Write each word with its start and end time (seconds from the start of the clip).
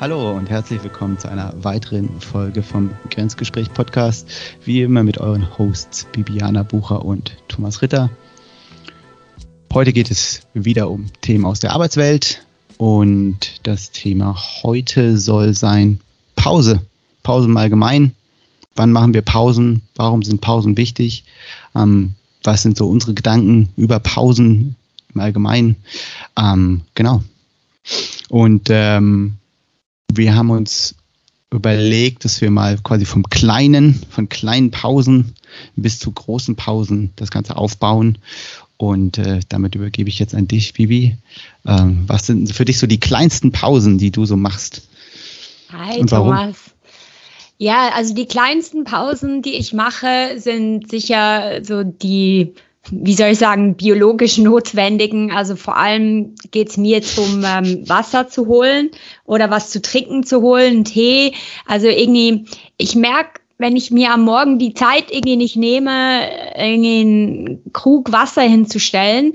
Hallo 0.00 0.30
und 0.30 0.48
herzlich 0.48 0.80
willkommen 0.84 1.18
zu 1.18 1.28
einer 1.28 1.52
weiteren 1.64 2.20
Folge 2.20 2.62
vom 2.62 2.92
Grenzgespräch 3.10 3.72
Podcast. 3.72 4.28
Wie 4.64 4.82
immer 4.82 5.02
mit 5.02 5.18
euren 5.18 5.58
Hosts 5.58 6.06
Bibiana 6.12 6.62
Bucher 6.62 7.04
und 7.04 7.36
Thomas 7.48 7.82
Ritter. 7.82 8.08
Heute 9.74 9.92
geht 9.92 10.12
es 10.12 10.42
wieder 10.54 10.88
um 10.88 11.06
Themen 11.20 11.44
aus 11.44 11.58
der 11.58 11.72
Arbeitswelt 11.72 12.46
und 12.76 13.58
das 13.64 13.90
Thema 13.90 14.36
heute 14.62 15.18
soll 15.18 15.52
sein 15.54 15.98
Pause. 16.36 16.80
Pause 17.24 17.48
im 17.48 17.56
Allgemeinen. 17.56 18.14
Wann 18.76 18.92
machen 18.92 19.14
wir 19.14 19.22
Pausen? 19.22 19.82
Warum 19.96 20.22
sind 20.22 20.40
Pausen 20.40 20.76
wichtig? 20.76 21.24
Ähm, 21.74 22.14
was 22.44 22.62
sind 22.62 22.76
so 22.76 22.88
unsere 22.88 23.14
Gedanken 23.14 23.70
über 23.76 23.98
Pausen 23.98 24.76
im 25.12 25.20
Allgemeinen? 25.20 25.74
Ähm, 26.36 26.82
genau. 26.94 27.24
Und 28.28 28.68
ähm, 28.70 29.38
wir 30.12 30.34
haben 30.34 30.50
uns 30.50 30.94
überlegt, 31.50 32.24
dass 32.24 32.40
wir 32.40 32.50
mal 32.50 32.78
quasi 32.78 33.04
vom 33.04 33.24
kleinen, 33.24 33.94
von 34.10 34.28
kleinen 34.28 34.70
Pausen 34.70 35.34
bis 35.76 35.98
zu 35.98 36.10
großen 36.10 36.56
Pausen 36.56 37.12
das 37.16 37.30
Ganze 37.30 37.56
aufbauen. 37.56 38.18
Und 38.76 39.18
äh, 39.18 39.40
damit 39.48 39.74
übergebe 39.74 40.08
ich 40.08 40.18
jetzt 40.18 40.34
an 40.34 40.46
dich, 40.46 40.74
Bibi. 40.74 41.16
Ähm, 41.66 42.04
was 42.06 42.26
sind 42.26 42.52
für 42.52 42.64
dich 42.64 42.78
so 42.78 42.86
die 42.86 43.00
kleinsten 43.00 43.50
Pausen, 43.50 43.98
die 43.98 44.10
du 44.10 44.24
so 44.24 44.36
machst? 44.36 44.88
Hi, 45.72 46.04
Thomas. 46.04 46.56
Ja, 47.58 47.90
also 47.94 48.14
die 48.14 48.26
kleinsten 48.26 48.84
Pausen, 48.84 49.42
die 49.42 49.54
ich 49.54 49.72
mache, 49.72 50.38
sind 50.38 50.88
sicher 50.88 51.64
so 51.64 51.82
die 51.82 52.54
wie 52.90 53.14
soll 53.14 53.28
ich 53.28 53.38
sagen, 53.38 53.76
biologisch 53.76 54.38
notwendigen. 54.38 55.30
Also 55.30 55.56
vor 55.56 55.76
allem 55.76 56.34
geht 56.50 56.70
es 56.70 56.76
mir 56.76 56.96
jetzt 56.96 57.18
um 57.18 57.44
ähm, 57.44 57.88
Wasser 57.88 58.28
zu 58.28 58.46
holen 58.46 58.90
oder 59.24 59.50
was 59.50 59.70
zu 59.70 59.82
trinken 59.82 60.24
zu 60.24 60.40
holen, 60.40 60.84
Tee. 60.84 61.34
Also 61.66 61.88
irgendwie, 61.88 62.46
ich 62.76 62.94
merke, 62.94 63.40
wenn 63.58 63.76
ich 63.76 63.90
mir 63.90 64.12
am 64.12 64.22
Morgen 64.22 64.58
die 64.58 64.74
Zeit 64.74 65.10
irgendwie 65.10 65.36
nicht 65.36 65.56
nehme, 65.56 66.22
irgendwie 66.56 67.00
einen 67.00 67.72
Krug 67.72 68.12
Wasser 68.12 68.42
hinzustellen, 68.42 69.32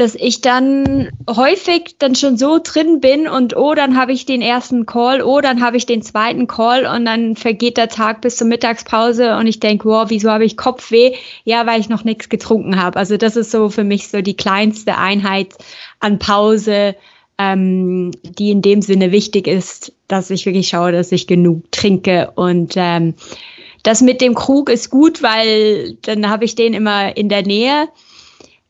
dass 0.00 0.14
ich 0.14 0.40
dann 0.40 1.10
häufig 1.28 1.96
dann 1.98 2.14
schon 2.14 2.38
so 2.38 2.58
drin 2.62 3.00
bin 3.00 3.28
und 3.28 3.54
oh, 3.54 3.74
dann 3.74 3.98
habe 3.98 4.12
ich 4.12 4.24
den 4.24 4.40
ersten 4.40 4.86
Call, 4.86 5.20
oh, 5.20 5.42
dann 5.42 5.62
habe 5.62 5.76
ich 5.76 5.84
den 5.84 6.00
zweiten 6.00 6.46
Call 6.46 6.86
und 6.86 7.04
dann 7.04 7.36
vergeht 7.36 7.76
der 7.76 7.88
Tag 7.88 8.22
bis 8.22 8.36
zur 8.36 8.46
Mittagspause 8.46 9.36
und 9.36 9.46
ich 9.46 9.60
denke, 9.60 9.84
wow, 9.84 10.06
wieso 10.08 10.30
habe 10.30 10.46
ich 10.46 10.56
Kopfweh? 10.56 11.16
Ja, 11.44 11.66
weil 11.66 11.80
ich 11.80 11.90
noch 11.90 12.04
nichts 12.04 12.30
getrunken 12.30 12.80
habe. 12.80 12.98
Also 12.98 13.18
das 13.18 13.36
ist 13.36 13.50
so 13.50 13.68
für 13.68 13.84
mich 13.84 14.08
so 14.08 14.22
die 14.22 14.36
kleinste 14.36 14.96
Einheit 14.96 15.48
an 15.98 16.18
Pause, 16.18 16.96
ähm, 17.36 18.12
die 18.22 18.50
in 18.52 18.62
dem 18.62 18.80
Sinne 18.80 19.12
wichtig 19.12 19.46
ist, 19.46 19.92
dass 20.08 20.30
ich 20.30 20.46
wirklich 20.46 20.68
schaue, 20.68 20.92
dass 20.92 21.12
ich 21.12 21.26
genug 21.26 21.70
trinke 21.72 22.32
und 22.36 22.72
ähm, 22.76 23.14
das 23.82 24.00
mit 24.00 24.22
dem 24.22 24.34
Krug 24.34 24.70
ist 24.70 24.88
gut, 24.88 25.22
weil 25.22 25.98
dann 26.02 26.30
habe 26.30 26.46
ich 26.46 26.54
den 26.54 26.72
immer 26.72 27.16
in 27.16 27.28
der 27.28 27.42
Nähe. 27.42 27.88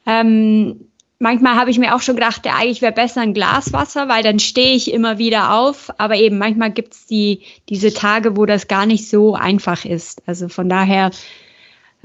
Ähm, 0.07 0.90
manchmal 1.21 1.55
habe 1.55 1.71
ich 1.71 1.79
mir 1.79 1.95
auch 1.95 2.01
schon 2.01 2.17
gedacht, 2.17 2.45
ja, 2.45 2.57
eigentlich 2.57 2.83
wäre 2.83 2.93
besser 2.93 3.21
ein 3.21 3.35
Glas 3.35 3.73
Wasser, 3.73 4.09
weil 4.09 4.25
dann 4.25 4.41
stehe 4.41 4.75
ich 4.75 4.93
immer 4.93 5.19
wieder 5.19 5.55
auf. 5.55 5.93
Aber 5.99 6.17
eben 6.17 6.39
manchmal 6.39 6.73
gibt 6.73 6.95
es 6.95 7.07
die, 7.07 7.43
diese 7.69 7.93
Tage, 7.95 8.37
wo 8.37 8.47
das 8.47 8.67
gar 8.67 8.87
nicht 8.87 9.09
so 9.09 9.35
einfach 9.35 9.85
ist. 9.85 10.23
Also 10.27 10.49
von 10.49 10.69
daher, 10.69 11.13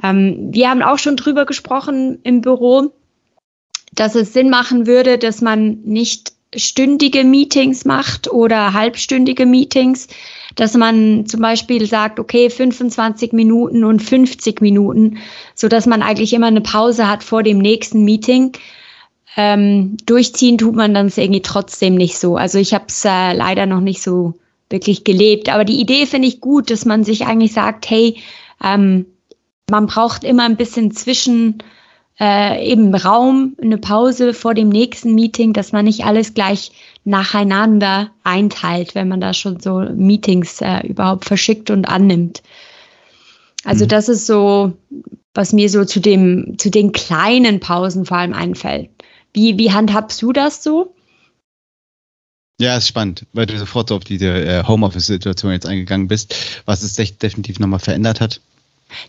ähm, 0.04 0.50
wir 0.52 0.70
haben 0.70 0.84
auch 0.84 1.00
schon 1.00 1.16
drüber 1.16 1.46
gesprochen 1.46 2.20
im 2.24 2.42
Büro, 2.42 2.92
dass 3.94 4.14
es 4.16 4.34
Sinn 4.34 4.50
machen 4.50 4.86
würde, 4.86 5.18
dass 5.18 5.42
man 5.42 5.80
nicht 5.84 6.34
stündige 6.54 7.24
Meetings 7.24 7.86
macht 7.86 8.32
oder 8.32 8.74
halbstündige 8.74 9.46
Meetings, 9.46 10.08
dass 10.56 10.74
man 10.74 11.26
zum 11.26 11.42
Beispiel 11.42 11.86
sagt, 11.86 12.20
okay, 12.20 12.50
25 12.50 13.34
Minuten 13.34 13.84
und 13.84 14.02
50 14.02 14.62
Minuten, 14.62 15.18
so 15.54 15.68
dass 15.68 15.86
man 15.86 16.02
eigentlich 16.02 16.34
immer 16.34 16.48
eine 16.48 16.62
Pause 16.62 17.10
hat 17.10 17.24
vor 17.24 17.44
dem 17.44 17.58
nächsten 17.58 18.04
Meeting 18.04 18.54
ähm, 19.36 19.98
durchziehen 20.06 20.58
tut 20.58 20.76
man 20.76 20.94
dann 20.94 21.12
irgendwie 21.16 21.42
trotzdem 21.42 21.96
nicht 21.96 22.18
so. 22.18 22.38
Also 22.38 22.58
ich 22.58 22.74
habe 22.74 22.86
es 22.88 23.04
äh, 23.06 23.34
leider 23.34 23.66
noch 23.66 23.82
nicht 23.82 24.02
so 24.02 24.36
wirklich 24.70 25.04
gelebt. 25.04 25.50
Aber 25.50 25.66
die 25.66 25.80
Idee 25.80 26.06
finde 26.06 26.28
ich 26.28 26.42
gut, 26.42 26.72
dass 26.72 26.86
man 26.86 27.04
sich 27.04 27.26
eigentlich 27.26 27.54
sagt, 27.54 27.90
hey, 27.90 28.18
ähm, 28.64 29.06
man 29.70 29.88
braucht 29.88 30.24
immer 30.24 30.44
ein 30.44 30.58
bisschen 30.58 30.92
zwischen 30.92 31.60
äh, 32.20 32.66
eben 32.66 32.96
Raum, 32.96 33.56
eine 33.62 33.78
Pause 33.78 34.34
vor 34.34 34.54
dem 34.54 34.70
nächsten 34.70 35.14
Meeting, 35.16 35.54
dass 35.54 35.72
man 35.72 35.86
nicht 35.86 36.06
alles 36.06 36.34
gleich 36.34 36.72
nacheinander 37.04 38.12
einteilt, 38.24 38.96
wenn 38.96 39.08
man 39.08 39.20
da 39.20 39.34
schon 39.34 39.60
so 39.60 39.80
Meetings 39.80 40.62
äh, 40.62 40.88
überhaupt 40.88 41.26
verschickt 41.26 41.70
und 41.70 41.86
annimmt. 41.86 42.42
Also 43.66 43.86
mhm. 43.86 43.90
das 43.90 44.08
ist 44.08 44.26
so, 44.26 44.74
was 45.34 45.52
mir 45.52 45.70
so 45.70 45.84
zu 45.84 46.00
dem, 46.00 46.58
zu 46.58 46.72
den 46.72 46.94
kleinen 46.94 47.60
Pausen 47.60 48.06
vor 48.06 48.18
allem 48.18 48.34
einfällt. 48.34 48.90
Wie, 49.36 49.58
wie 49.58 49.74
handhabst 49.74 50.22
du 50.22 50.32
das 50.32 50.64
so? 50.64 50.96
Ja, 52.60 52.78
ist 52.78 52.88
spannend, 52.88 53.26
weil 53.34 53.46
du 53.46 53.58
sofort 53.58 53.90
so 53.90 53.98
auf 53.98 54.06
diese 54.06 54.28
äh, 54.28 54.64
Homeoffice-Situation 54.66 55.52
jetzt 55.52 55.66
eingegangen 55.66 56.08
bist, 56.08 56.34
was 56.66 56.84
es 56.84 56.94
definitiv 56.94 57.60
nochmal 57.60 57.82
verändert 57.82 58.22
hat. 58.22 58.40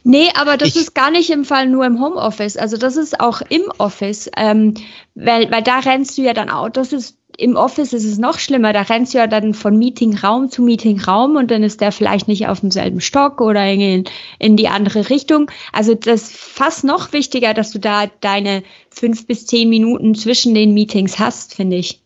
Nee, 0.03 0.31
aber 0.34 0.56
das 0.56 0.70
ich, 0.70 0.76
ist 0.76 0.94
gar 0.94 1.12
nicht 1.12 1.31
im 1.31 1.44
Fall 1.44 1.69
nur 1.69 1.87
im 1.87 2.00
Homeoffice. 2.00 2.56
Also 2.56 2.76
das 2.76 2.97
ist 2.97 3.20
auch 3.20 3.41
im 3.42 3.62
Office, 3.78 4.28
ähm, 4.37 4.75
weil, 5.14 5.48
weil 5.53 5.62
da 5.62 5.78
rennst 5.78 6.19
du 6.19 6.22
ja 6.22 6.32
dann 6.32 6.50
auch, 6.50 6.70
das 6.70 6.93
ist 6.93 7.19
im 7.38 7.56
Office 7.56 7.92
ist 7.92 8.04
es 8.04 8.19
noch 8.19 8.38
schlimmer. 8.38 8.72
Da 8.72 8.82
rennst 8.82 9.14
du 9.14 9.19
ja 9.19 9.26
dann 9.26 9.54
von 9.54 9.78
Meetingraum 9.78 10.50
zu 10.50 10.62
Meetingraum 10.62 11.36
und 11.36 11.50
dann 11.50 11.62
ist 11.62 11.80
der 11.80 11.92
vielleicht 11.92 12.28
nicht 12.28 12.48
auf 12.48 12.60
demselben 12.60 13.00
Stock 13.00 13.41
oder 13.41 13.70
in, 13.70 14.04
in 14.38 14.56
die 14.56 14.69
andere 14.69 15.10
Richtung. 15.10 15.50
Also 15.72 15.94
das 15.94 16.22
ist 16.22 16.36
fast 16.36 16.84
noch 16.84 17.12
wichtiger, 17.12 17.54
dass 17.54 17.70
du 17.70 17.78
da 17.78 18.06
deine 18.20 18.62
fünf 18.91 19.26
bis 19.26 19.46
zehn 19.46 19.69
Minuten 19.69 20.14
zwischen 20.14 20.54
den 20.54 20.75
Meetings 20.75 21.19
hast, 21.19 21.54
finde 21.54 21.76
ich. 21.76 22.00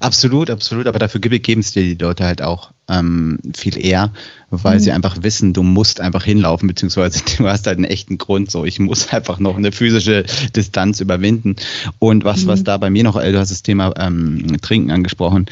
Absolut, 0.00 0.50
absolut, 0.50 0.86
aber 0.86 0.98
dafür 0.98 1.20
geben 1.20 1.60
es 1.60 1.72
dir 1.72 1.82
die 1.82 1.94
Leute 1.94 2.24
halt 2.24 2.42
auch 2.42 2.72
ähm, 2.88 3.38
viel 3.56 3.78
eher, 3.78 4.12
weil 4.50 4.76
mhm. 4.76 4.80
sie 4.80 4.92
einfach 4.92 5.22
wissen, 5.22 5.52
du 5.52 5.62
musst 5.62 6.00
einfach 6.00 6.24
hinlaufen, 6.24 6.66
beziehungsweise 6.66 7.22
du 7.38 7.46
hast 7.46 7.66
halt 7.66 7.76
einen 7.76 7.84
echten 7.84 8.18
Grund, 8.18 8.50
so 8.50 8.64
ich 8.64 8.80
muss 8.80 9.12
einfach 9.12 9.38
noch 9.38 9.56
eine 9.56 9.70
physische 9.70 10.24
Distanz 10.56 11.00
überwinden. 11.00 11.56
Und 12.00 12.24
was, 12.24 12.44
mhm. 12.44 12.48
was 12.48 12.64
da 12.64 12.76
bei 12.76 12.90
mir 12.90 13.04
noch, 13.04 13.16
äh, 13.16 13.30
du 13.30 13.38
hast 13.38 13.50
das 13.50 13.62
Thema 13.62 13.94
ähm, 13.98 14.56
Trinken 14.60 14.90
angesprochen, 14.90 15.46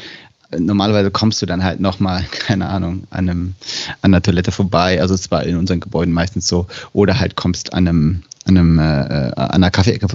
normalerweise 0.57 1.11
kommst 1.11 1.41
du 1.41 1.45
dann 1.45 1.63
halt 1.63 1.79
nochmal, 1.79 2.23
keine 2.31 2.67
Ahnung, 2.67 3.03
an, 3.09 3.29
einem, 3.29 3.55
an 4.01 4.13
einer 4.13 4.21
Toilette 4.21 4.51
vorbei, 4.51 5.01
also 5.01 5.15
zwar 5.15 5.43
in 5.43 5.55
unseren 5.55 5.79
Gebäuden 5.79 6.13
meistens 6.13 6.47
so, 6.47 6.67
oder 6.93 7.19
halt 7.19 7.35
kommst 7.35 7.73
an 7.73 7.87
einem, 7.87 8.23
an 8.45 8.57
einem, 8.57 8.79
äh, 8.79 8.81
an 8.81 9.51
einer 9.51 9.71
Kaffeeecke 9.71 10.07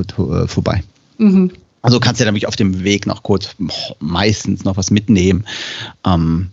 vorbei. 0.47 0.83
Mhm. 1.19 1.53
Also 1.82 2.00
kannst 2.00 2.20
du 2.20 2.25
ja 2.25 2.26
nämlich 2.26 2.47
auf 2.47 2.56
dem 2.56 2.84
Weg 2.84 3.06
noch 3.06 3.22
kurz 3.22 3.54
meistens 3.98 4.65
noch 4.65 4.76
was 4.76 4.91
mitnehmen. 4.91 5.47
Ähm, 6.06 6.50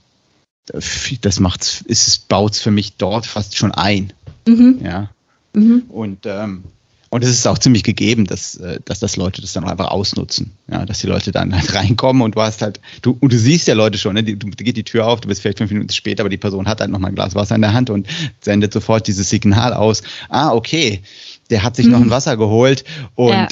das 1.22 1.40
macht's, 1.40 1.81
ist, 1.81 2.28
baut's 2.28 2.62
für 2.62 2.72
mich 2.72 2.97
dort 2.97 3.25
fast 3.25 3.57
schon 3.57 3.72
ein. 3.72 4.13
Mhm. 4.47 4.79
Ja. 4.84 5.09
Mhm. 5.53 5.84
Und 5.90 6.25
ähm, 6.25 6.63
und 7.12 7.23
es 7.23 7.31
ist 7.31 7.47
auch 7.47 7.57
ziemlich 7.57 7.84
gegeben, 7.84 8.25
dass, 8.25 8.56
äh, 8.57 8.79
dass 8.85 9.00
das 9.00 9.17
Leute 9.17 9.41
das 9.41 9.53
dann 9.53 9.63
auch 9.63 9.69
einfach 9.69 9.90
ausnutzen. 9.90 10.51
Ja, 10.72 10.85
dass 10.85 11.00
die 11.00 11.07
Leute 11.07 11.31
dann 11.31 11.56
halt 11.56 11.73
reinkommen 11.75 12.22
und 12.22 12.35
du 12.35 12.41
hast 12.41 12.61
halt, 12.61 12.79
du, 13.01 13.17
und 13.19 13.34
du 13.34 13.38
siehst 13.38 13.67
ja 13.67 13.73
Leute 13.73 13.97
schon, 13.97 14.13
ne? 14.13 14.23
die, 14.23 14.38
du, 14.38 14.47
geht 14.50 14.78
die 14.78 14.84
Tür 14.84 15.07
auf, 15.07 15.19
du 15.22 15.28
bist 15.28 15.41
vielleicht 15.41 15.57
fünf 15.57 15.72
Minuten 15.72 15.91
später, 15.91 16.22
aber 16.22 16.29
die 16.29 16.38
Person 16.38 16.67
hat 16.67 16.81
halt 16.81 16.91
noch 16.91 17.00
mal 17.00 17.07
ein 17.07 17.16
Glas 17.16 17.34
Wasser 17.34 17.56
in 17.56 17.61
der 17.61 17.73
Hand 17.73 17.90
und 17.90 18.07
sendet 18.41 18.73
sofort 18.73 19.07
dieses 19.07 19.28
Signal 19.29 19.73
aus. 19.73 20.03
Ah, 20.29 20.53
okay, 20.53 21.01
der 21.50 21.63
hat 21.63 21.75
sich 21.75 21.88
mhm. 21.88 21.94
noch 21.94 22.01
ein 22.01 22.09
Wasser 22.11 22.38
geholt 22.38 22.84
und 23.16 23.29
ja. 23.31 23.47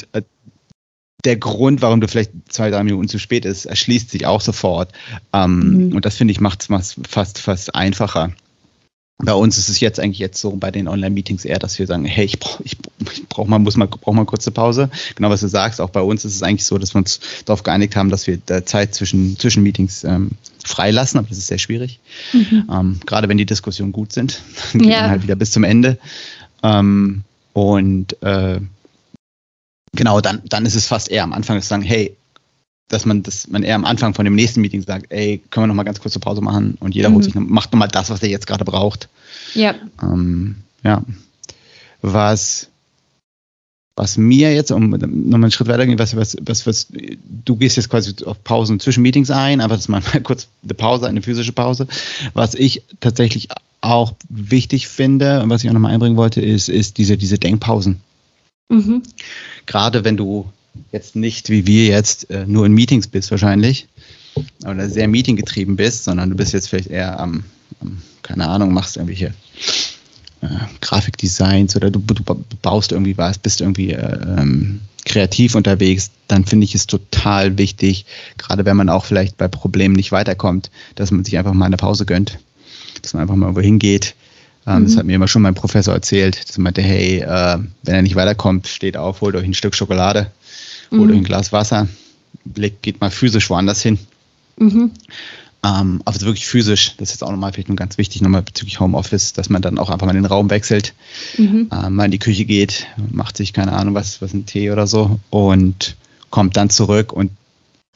Der 1.24 1.36
Grund, 1.36 1.82
warum 1.82 2.00
du 2.00 2.08
vielleicht 2.08 2.30
zwei, 2.48 2.70
drei 2.70 2.84
Minuten 2.84 3.08
zu 3.08 3.18
spät 3.18 3.44
ist, 3.44 3.66
erschließt 3.66 4.10
sich 4.10 4.26
auch 4.26 4.40
sofort. 4.40 4.92
Ähm, 5.32 5.88
mhm. 5.88 5.96
Und 5.96 6.04
das 6.04 6.16
finde 6.16 6.32
ich 6.32 6.40
macht 6.40 6.68
es 6.70 6.96
fast, 7.08 7.38
fast 7.38 7.74
einfacher. 7.74 8.32
Bei 9.20 9.32
uns 9.34 9.58
ist 9.58 9.68
es 9.68 9.80
jetzt 9.80 9.98
eigentlich 9.98 10.20
jetzt 10.20 10.40
so 10.40 10.52
bei 10.52 10.70
den 10.70 10.86
Online-Meetings 10.86 11.44
eher, 11.44 11.58
dass 11.58 11.76
wir 11.80 11.88
sagen, 11.88 12.04
hey, 12.04 12.24
ich 12.24 12.38
brauche 12.38 12.62
ich, 12.62 12.76
ich 13.12 13.28
brauch 13.28 13.48
mal, 13.48 13.58
muss 13.58 13.76
mal, 13.76 13.88
brauch 13.88 14.14
mal 14.14 14.24
kurze 14.24 14.52
Pause. 14.52 14.90
Genau, 15.16 15.28
was 15.28 15.40
du 15.40 15.48
sagst. 15.48 15.80
Auch 15.80 15.90
bei 15.90 16.00
uns 16.00 16.24
ist 16.24 16.36
es 16.36 16.44
eigentlich 16.44 16.64
so, 16.64 16.78
dass 16.78 16.94
wir 16.94 17.00
uns 17.00 17.18
darauf 17.44 17.64
geeinigt 17.64 17.96
haben, 17.96 18.10
dass 18.10 18.28
wir 18.28 18.38
Zeit 18.64 18.94
zwischen, 18.94 19.36
zwischen 19.36 19.64
Meetings 19.64 20.04
ähm, 20.04 20.30
freilassen, 20.64 21.18
aber 21.18 21.28
das 21.28 21.38
ist 21.38 21.48
sehr 21.48 21.58
schwierig. 21.58 21.98
Mhm. 22.32 22.68
Ähm, 22.72 23.00
gerade 23.06 23.28
wenn 23.28 23.38
die 23.38 23.46
Diskussionen 23.46 23.90
gut 23.90 24.12
sind, 24.12 24.40
dann 24.72 24.82
geht 24.82 24.92
ja. 24.92 25.00
man 25.00 25.10
halt 25.10 25.22
wieder 25.24 25.34
bis 25.34 25.50
zum 25.50 25.64
Ende. 25.64 25.98
Ähm, 26.62 27.24
und 27.54 28.22
äh, 28.22 28.60
genau, 29.94 30.20
dann, 30.20 30.42
dann 30.48 30.66
ist 30.66 30.74
es 30.74 30.86
fast 30.86 31.10
eher 31.10 31.24
am 31.24 31.32
Anfang 31.32 31.60
zu 31.60 31.66
sagen, 31.66 31.82
hey, 31.82 32.16
dass 32.88 33.04
man 33.04 33.22
das, 33.22 33.48
man 33.48 33.62
eher 33.62 33.74
am 33.74 33.84
Anfang 33.84 34.14
von 34.14 34.24
dem 34.24 34.34
nächsten 34.34 34.60
Meeting 34.60 34.82
sagt, 34.82 35.06
ey, 35.10 35.42
können 35.50 35.64
wir 35.64 35.68
noch 35.68 35.74
mal 35.74 35.82
ganz 35.82 36.00
kurze 36.00 36.20
Pause 36.20 36.40
machen 36.40 36.76
und 36.80 36.94
jeder 36.94 37.10
mhm. 37.10 37.22
sich, 37.22 37.34
macht 37.34 37.72
noch 37.72 37.78
mal 37.78 37.88
das, 37.88 38.10
was 38.10 38.22
er 38.22 38.30
jetzt 38.30 38.46
gerade 38.46 38.64
braucht. 38.64 39.08
Ja. 39.54 39.74
Ähm, 40.02 40.56
ja. 40.82 41.02
Was, 42.00 42.68
was 43.94 44.16
mir 44.16 44.54
jetzt, 44.54 44.70
um 44.70 44.90
nochmal 44.90 45.34
einen 45.34 45.50
Schritt 45.50 45.68
weiter 45.68 45.86
gehen, 45.86 45.98
was, 45.98 46.16
was, 46.16 46.36
was, 46.40 46.66
was, 46.66 46.86
du 47.44 47.56
gehst 47.56 47.76
jetzt 47.76 47.90
quasi 47.90 48.14
auf 48.24 48.42
Pausen 48.42 48.80
zwischen 48.80 49.02
Meetings 49.02 49.30
ein, 49.30 49.60
aber 49.60 49.74
das 49.74 49.84
ist 49.84 49.88
mal 49.88 50.02
kurz 50.22 50.48
eine 50.62 50.74
Pause, 50.74 51.08
eine 51.08 51.20
physische 51.20 51.52
Pause. 51.52 51.86
Was 52.32 52.54
ich 52.54 52.82
tatsächlich 53.00 53.48
auch 53.80 54.14
wichtig 54.28 54.88
finde 54.88 55.42
und 55.42 55.50
was 55.50 55.62
ich 55.62 55.70
auch 55.70 55.74
nochmal 55.74 55.92
einbringen 55.92 56.16
wollte, 56.16 56.40
ist, 56.40 56.68
ist 56.68 56.96
diese, 56.96 57.16
diese 57.16 57.38
Denkpausen. 57.38 58.00
Mhm. 58.68 59.02
Gerade 59.66 60.04
wenn 60.04 60.16
du 60.16 60.50
jetzt 60.92 61.16
nicht 61.16 61.50
wie 61.50 61.66
wir 61.66 61.86
jetzt 61.86 62.30
äh, 62.30 62.46
nur 62.46 62.66
in 62.66 62.72
Meetings 62.72 63.08
bist 63.08 63.30
wahrscheinlich 63.30 63.88
oder 64.64 64.88
sehr 64.88 65.08
meetinggetrieben 65.08 65.76
bist, 65.76 66.04
sondern 66.04 66.30
du 66.30 66.36
bist 66.36 66.52
jetzt 66.52 66.68
vielleicht 66.68 66.90
eher 66.90 67.18
am, 67.18 67.44
am 67.80 68.02
keine 68.22 68.46
Ahnung, 68.48 68.72
machst 68.72 68.96
irgendwelche 68.96 69.34
äh, 70.40 70.46
Grafikdesigns 70.80 71.74
oder 71.76 71.90
du, 71.90 71.98
du, 71.98 72.22
baust 72.62 72.92
irgendwie 72.92 73.16
was, 73.18 73.38
bist 73.38 73.60
irgendwie 73.60 73.92
äh, 73.92 74.38
ähm, 74.38 74.80
kreativ 75.04 75.54
unterwegs, 75.54 76.10
dann 76.28 76.44
finde 76.44 76.64
ich 76.64 76.74
es 76.74 76.86
total 76.86 77.56
wichtig, 77.58 78.04
gerade 78.36 78.64
wenn 78.64 78.76
man 78.76 78.90
auch 78.90 79.06
vielleicht 79.06 79.38
bei 79.38 79.48
Problemen 79.48 79.94
nicht 79.94 80.12
weiterkommt, 80.12 80.70
dass 80.94 81.10
man 81.10 81.24
sich 81.24 81.38
einfach 81.38 81.54
mal 81.54 81.64
eine 81.64 81.78
Pause 81.78 82.04
gönnt, 82.04 82.38
dass 83.02 83.14
man 83.14 83.22
einfach 83.22 83.34
mal 83.34 83.46
irgendwo 83.46 83.62
hingeht. 83.62 84.14
Ähm, 84.68 84.80
mhm. 84.80 84.84
Das 84.84 84.96
hat 84.96 85.06
mir 85.06 85.14
immer 85.14 85.28
schon 85.28 85.42
mein 85.42 85.54
Professor 85.54 85.94
erzählt, 85.94 86.46
dass 86.48 86.58
er 86.58 86.62
meinte, 86.62 86.82
hey, 86.82 87.20
äh, 87.20 87.58
wenn 87.84 87.94
er 87.94 88.02
nicht 88.02 88.16
weiterkommt, 88.16 88.68
steht 88.68 88.96
auf, 88.96 89.22
holt 89.22 89.34
euch 89.34 89.44
ein 89.44 89.54
Stück 89.54 89.74
Schokolade, 89.74 90.30
holt 90.90 91.02
mhm. 91.02 91.10
euch 91.10 91.16
ein 91.16 91.24
Glas 91.24 91.52
Wasser, 91.52 91.88
geht 92.82 93.00
mal 93.00 93.10
physisch 93.10 93.48
woanders 93.48 93.80
hin. 93.80 93.98
Mhm. 94.58 94.90
Ähm, 95.64 96.02
also 96.04 96.26
wirklich 96.26 96.46
physisch, 96.46 96.94
das 96.98 97.08
ist 97.08 97.14
jetzt 97.14 97.22
auch 97.22 97.30
nochmal 97.30 97.52
vielleicht 97.52 97.68
nur 97.68 97.76
ganz 97.76 97.96
wichtig, 97.96 98.20
nochmal 98.20 98.42
bezüglich 98.42 98.78
Homeoffice, 98.78 99.32
dass 99.32 99.48
man 99.48 99.62
dann 99.62 99.78
auch 99.78 99.88
einfach 99.88 100.06
mal 100.06 100.12
den 100.12 100.26
Raum 100.26 100.50
wechselt, 100.50 100.92
mhm. 101.38 101.68
äh, 101.72 101.88
mal 101.88 102.04
in 102.04 102.10
die 102.10 102.18
Küche 102.18 102.44
geht, 102.44 102.86
macht 103.10 103.36
sich 103.38 103.54
keine 103.54 103.72
Ahnung 103.72 103.94
was, 103.94 104.20
was 104.20 104.34
ein 104.34 104.44
Tee 104.44 104.70
oder 104.70 104.86
so 104.86 105.18
und 105.30 105.96
kommt 106.30 106.56
dann 106.58 106.68
zurück 106.68 107.12
und 107.12 107.30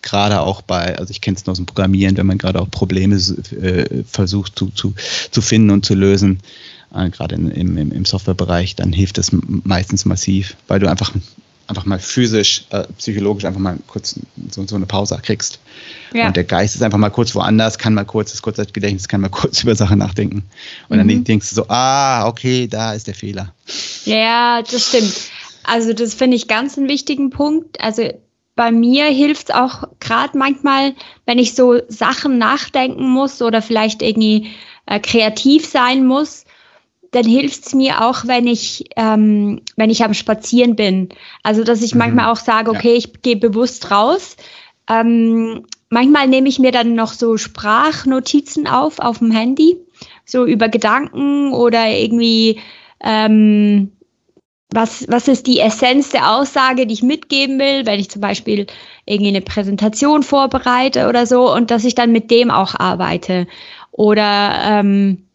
gerade 0.03 0.41
auch 0.41 0.63
bei, 0.63 0.99
also 0.99 1.11
ich 1.11 1.21
kenne 1.21 1.37
es 1.37 1.47
nur 1.47 1.53
aus 1.53 1.59
dem 1.59 1.67
Programmieren, 1.67 2.17
wenn 2.17 2.27
man 2.27 2.39
gerade 2.39 2.61
auch 2.61 2.71
Probleme 2.71 3.17
äh, 3.17 4.05
versucht 4.05 4.59
zu, 4.59 4.71
zu, 4.71 4.95
zu 5.31 5.41
finden 5.41 5.71
und 5.71 5.87
zu 5.87 5.95
lösen, 5.95 6.41
äh, 6.95 7.09
gerade 7.11 7.35
im, 7.37 7.51
im, 7.51 7.93
im 7.93 8.05
Softwarebereich, 8.05 8.77
dann 8.77 8.93
hilft 8.93 9.19
das 9.19 9.31
meistens 9.33 10.05
massiv, 10.05 10.57
weil 10.69 10.81
du 10.81 10.91
einfach 10.91 11.13
einfach 11.69 11.87
mal 11.87 11.99
physisch, 11.99 12.65
äh, 12.71 12.85
psychologisch 12.99 13.45
einfach 13.45 13.61
mal 13.61 13.79
kurz 13.87 14.19
so, 14.51 14.67
so 14.67 14.77
eine 14.77 14.87
Pause 14.87 15.19
kriegst. 15.23 15.59
Ja. 16.13 16.27
Und 16.27 16.37
der 16.37 16.45
Geist 16.45 16.75
ist 16.75 16.83
einfach 16.83 16.99
mal 16.99 17.11
kurz 17.11 17.35
woanders, 17.35 17.79
kann 17.79 17.95
mal 17.95 18.05
kurz, 18.05 18.33
das 18.33 18.43
Kurzzeitgedächtnis 18.43 19.09
kann 19.09 19.23
mal 19.23 19.31
kurz 19.31 19.63
über 19.63 19.75
Sachen 19.75 19.99
nachdenken. 19.99 20.45
Und 20.89 20.99
mhm. 20.99 21.09
dann 21.09 21.25
denkst 21.25 21.49
du 21.51 21.55
so, 21.55 21.69
ah, 21.69 22.27
okay, 22.27 22.67
da 22.69 22.93
ist 22.93 23.07
der 23.07 23.15
Fehler. 23.15 23.55
Ja, 24.05 24.63
das 24.63 24.89
stimmt. 24.89 25.15
Also 25.65 25.93
das 25.93 26.15
finde 26.15 26.37
ich 26.37 26.49
ganz 26.49 26.77
einen 26.77 26.89
wichtigen 26.89 27.31
Punkt. 27.31 27.81
Also 27.81 28.13
bei 28.55 28.71
mir 28.71 29.07
hilft 29.07 29.49
es 29.49 29.55
auch 29.55 29.85
gerade 30.01 30.37
manchmal, 30.37 30.95
wenn 31.25 31.39
ich 31.39 31.55
so 31.55 31.81
Sachen 31.89 32.39
nachdenken 32.39 33.09
muss 33.09 33.41
oder 33.41 33.63
vielleicht 33.63 34.03
irgendwie 34.03 34.51
äh, 34.87 35.01
kreativ 35.01 35.67
sein 35.67 36.07
muss, 36.07 36.45
dann 37.13 37.25
hilft 37.25 37.67
es 37.67 37.75
mir 37.75 38.03
auch, 38.03 38.27
wenn 38.27 38.47
ich, 38.47 38.85
ähm, 38.97 39.61
wenn 39.77 39.91
ich 39.91 40.03
am 40.03 40.15
Spazieren 40.15 40.77
bin. 40.77 41.11
Also, 41.43 41.63
dass 41.63 41.83
ich 41.83 41.95
mhm. 41.95 41.99
manchmal 41.99 42.33
auch 42.33 42.37
sage, 42.37 42.71
okay, 42.71 42.93
ja. 42.93 42.97
ich 42.97 43.23
gehe 43.23 43.37
bewusst 43.37 43.91
raus. 43.91 44.37
Ähm, 44.89 45.67
manchmal 45.91 46.27
nehme 46.27 46.49
ich 46.49 46.59
mir 46.59 46.73
dann 46.73 46.95
noch 46.95 47.13
so 47.13 47.37
Sprachnotizen 47.37 48.67
auf 48.67 48.99
auf 48.99 49.19
dem 49.19 49.31
Handy, 49.31 49.77
so 50.25 50.47
über 50.47 50.69
Gedanken 50.69 51.53
oder 51.53 51.87
irgendwie, 51.89 52.61
ähm, 53.01 53.93
was, 54.75 55.07
was 55.09 55.29
ist 55.29 55.47
die 55.47 55.61
Essenz 55.61 56.11
der 56.11 56.33
Aussage, 56.33 56.87
die 56.87 56.95
ich 56.95 57.03
mitgeben 57.03 57.59
will, 57.59 57.87
wenn 57.87 58.01
ich 58.01 58.11
zum 58.11 58.21
Beispiel 58.21 58.67
irgendwie 59.07 59.29
eine 59.29 59.41
Präsentation 59.41 60.23
vorbereite 60.23 61.09
oder 61.09 61.27
so 61.27 61.53
und 61.53 61.71
dass 61.71 61.85
ich 61.85 61.95
dann 61.95 62.13
mit 62.13 62.31
dem 62.31 62.51
auch 62.51 62.75
arbeite. 62.75 63.47
Oder 63.91 64.55
ähm, 64.65 65.27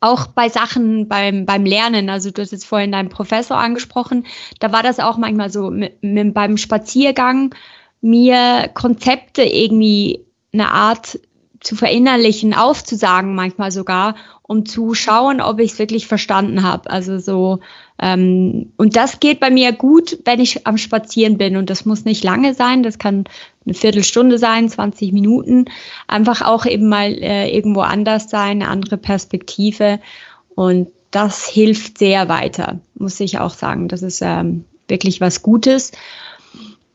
auch 0.00 0.26
bei 0.26 0.48
Sachen 0.48 1.08
beim, 1.08 1.46
beim 1.46 1.64
Lernen, 1.64 2.10
also 2.10 2.30
du 2.30 2.42
hast 2.42 2.52
jetzt 2.52 2.66
vorhin 2.66 2.92
deinen 2.92 3.08
Professor 3.08 3.56
angesprochen, 3.56 4.26
da 4.60 4.72
war 4.72 4.82
das 4.82 5.00
auch 5.00 5.16
manchmal 5.16 5.50
so 5.50 5.70
mit, 5.70 6.02
mit, 6.02 6.34
beim 6.34 6.56
Spaziergang 6.56 7.54
mir 8.00 8.70
Konzepte 8.74 9.42
irgendwie 9.42 10.24
eine 10.52 10.70
Art 10.70 11.18
zu 11.60 11.74
verinnerlichen, 11.74 12.54
aufzusagen 12.54 13.34
manchmal 13.34 13.72
sogar, 13.72 14.14
um 14.48 14.64
zu 14.64 14.94
schauen, 14.94 15.40
ob 15.40 15.58
ich 15.58 15.72
es 15.72 15.78
wirklich 15.78 16.06
verstanden 16.06 16.62
habe. 16.62 16.88
Also 16.90 17.18
so 17.18 17.60
ähm, 17.98 18.72
und 18.76 18.96
das 18.96 19.20
geht 19.20 19.40
bei 19.40 19.50
mir 19.50 19.72
gut, 19.72 20.18
wenn 20.24 20.40
ich 20.40 20.66
am 20.66 20.78
Spazieren 20.78 21.38
bin 21.38 21.56
und 21.56 21.70
das 21.70 21.84
muss 21.86 22.04
nicht 22.04 22.22
lange 22.22 22.54
sein, 22.54 22.82
das 22.82 22.98
kann 22.98 23.24
eine 23.64 23.74
Viertelstunde 23.74 24.38
sein, 24.38 24.68
20 24.68 25.12
Minuten, 25.12 25.64
einfach 26.06 26.42
auch 26.42 26.66
eben 26.66 26.88
mal 26.88 27.12
äh, 27.12 27.50
irgendwo 27.50 27.80
anders 27.80 28.30
sein, 28.30 28.62
eine 28.62 28.68
andere 28.68 28.98
Perspektive 28.98 29.98
und 30.54 30.88
das 31.10 31.46
hilft 31.46 31.98
sehr 31.98 32.28
weiter, 32.28 32.80
muss 32.94 33.18
ich 33.20 33.38
auch 33.38 33.54
sagen. 33.54 33.88
Das 33.88 34.02
ist 34.02 34.20
ähm, 34.22 34.64
wirklich 34.88 35.20
was 35.20 35.42
Gutes. 35.42 35.92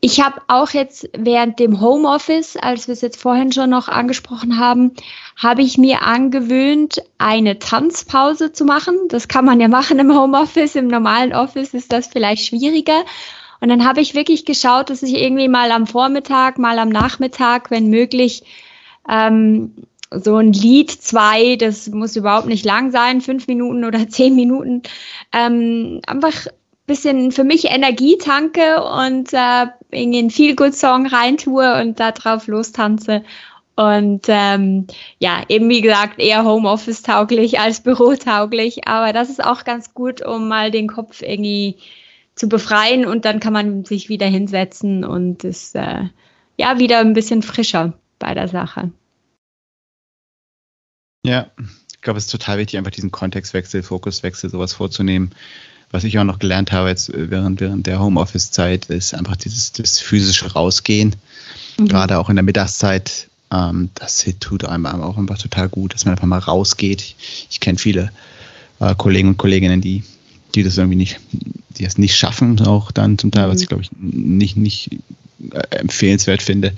Ich 0.03 0.19
habe 0.19 0.41
auch 0.47 0.71
jetzt 0.71 1.07
während 1.15 1.59
dem 1.59 1.79
Homeoffice, 1.79 2.57
als 2.57 2.87
wir 2.87 2.93
es 2.93 3.01
jetzt 3.01 3.21
vorhin 3.21 3.51
schon 3.51 3.69
noch 3.69 3.87
angesprochen 3.87 4.57
haben, 4.57 4.93
habe 5.37 5.61
ich 5.61 5.77
mir 5.77 6.01
angewöhnt, 6.01 7.03
eine 7.19 7.59
Tanzpause 7.59 8.51
zu 8.51 8.65
machen. 8.65 8.95
Das 9.09 9.27
kann 9.27 9.45
man 9.45 9.59
ja 9.59 9.67
machen 9.67 9.99
im 9.99 10.11
Homeoffice. 10.11 10.75
Im 10.75 10.87
normalen 10.87 11.33
Office 11.33 11.75
ist 11.75 11.93
das 11.93 12.07
vielleicht 12.07 12.47
schwieriger. 12.47 13.05
Und 13.59 13.69
dann 13.69 13.85
habe 13.85 14.01
ich 14.01 14.15
wirklich 14.15 14.45
geschaut, 14.45 14.89
dass 14.89 15.03
ich 15.03 15.13
irgendwie 15.13 15.47
mal 15.47 15.71
am 15.71 15.85
Vormittag, 15.85 16.57
mal 16.57 16.79
am 16.79 16.89
Nachmittag, 16.89 17.69
wenn 17.69 17.91
möglich, 17.91 18.41
ähm, 19.07 19.75
so 20.09 20.37
ein 20.37 20.51
Lied 20.51 20.89
zwei, 20.89 21.57
das 21.57 21.87
muss 21.89 22.15
überhaupt 22.15 22.47
nicht 22.47 22.65
lang 22.65 22.89
sein, 22.89 23.21
fünf 23.21 23.45
Minuten 23.45 23.85
oder 23.85 24.07
zehn 24.09 24.35
Minuten, 24.35 24.81
ähm, 25.31 26.01
einfach 26.07 26.47
bisschen 26.87 27.31
für 27.31 27.45
mich 27.45 27.65
Energie 27.65 28.17
tanke 28.17 28.83
und 28.83 29.31
äh, 29.31 29.67
in 29.91 30.11
den 30.11 30.29
Feel 30.29 30.55
Good 30.55 30.75
Song 30.75 31.07
reintue 31.07 31.79
und 31.81 31.99
da 31.99 32.11
drauf 32.11 32.47
lostanze. 32.47 33.23
Und 33.75 34.25
ähm, 34.27 34.87
ja, 35.19 35.43
eben 35.47 35.69
wie 35.69 35.81
gesagt, 35.81 36.19
eher 36.19 36.43
Homeoffice 36.43 37.01
tauglich 37.01 37.59
als 37.59 37.79
Büro 37.83 38.15
tauglich. 38.15 38.87
Aber 38.87 39.13
das 39.13 39.29
ist 39.29 39.43
auch 39.43 39.63
ganz 39.63 39.93
gut, 39.93 40.25
um 40.25 40.47
mal 40.47 40.71
den 40.71 40.87
Kopf 40.87 41.21
irgendwie 41.21 41.77
zu 42.35 42.47
befreien 42.47 43.05
und 43.05 43.25
dann 43.25 43.39
kann 43.39 43.53
man 43.53 43.85
sich 43.85 44.09
wieder 44.09 44.25
hinsetzen 44.25 45.03
und 45.03 45.43
ist 45.43 45.75
äh, 45.75 46.03
ja 46.57 46.79
wieder 46.79 46.99
ein 46.99 47.13
bisschen 47.13 47.41
frischer 47.41 47.93
bei 48.19 48.33
der 48.33 48.47
Sache. 48.47 48.91
Ja, 51.25 51.51
ich 51.93 52.01
glaube, 52.01 52.17
es 52.17 52.25
ist 52.25 52.31
total 52.31 52.57
wichtig, 52.57 52.77
einfach 52.77 52.91
diesen 52.91 53.11
Kontextwechsel, 53.11 53.83
Fokuswechsel, 53.83 54.49
sowas 54.49 54.73
vorzunehmen 54.73 55.35
was 55.91 56.03
ich 56.05 56.17
auch 56.17 56.23
noch 56.23 56.39
gelernt 56.39 56.71
habe 56.71 56.89
jetzt 56.89 57.13
äh, 57.13 57.29
während, 57.29 57.61
während 57.61 57.87
der 57.87 57.99
Homeoffice-Zeit, 57.99 58.85
ist 58.85 59.13
einfach 59.13 59.35
dieses 59.35 59.71
das 59.73 59.99
physische 59.99 60.51
Rausgehen. 60.53 61.15
Mhm. 61.77 61.87
Gerade 61.87 62.17
auch 62.17 62.29
in 62.29 62.35
der 62.35 62.43
Mittagszeit. 62.43 63.27
Ähm, 63.51 63.89
das 63.95 64.25
tut 64.39 64.65
einem 64.65 64.85
auch 64.85 65.17
einfach 65.17 65.37
total 65.37 65.69
gut, 65.69 65.93
dass 65.93 66.05
man 66.05 66.13
einfach 66.13 66.27
mal 66.27 66.39
rausgeht. 66.39 67.01
Ich, 67.01 67.47
ich 67.49 67.59
kenne 67.59 67.77
viele 67.77 68.11
äh, 68.79 68.95
Kollegen 68.95 69.29
und 69.29 69.37
Kolleginnen, 69.37 69.81
die, 69.81 70.03
die 70.55 70.63
das 70.63 70.77
irgendwie 70.77 70.97
nicht, 70.97 71.19
die 71.77 71.83
das 71.83 71.97
nicht 71.97 72.15
schaffen, 72.15 72.59
auch 72.61 72.91
dann 72.91 73.17
zum 73.17 73.31
Teil, 73.31 73.47
mhm. 73.47 73.51
was 73.51 73.61
ich 73.61 73.67
glaube 73.67 73.83
ich 73.83 73.89
nicht, 73.99 74.55
nicht 74.55 74.91
äh, 75.51 75.75
empfehlenswert 75.75 76.41
finde. 76.41 76.71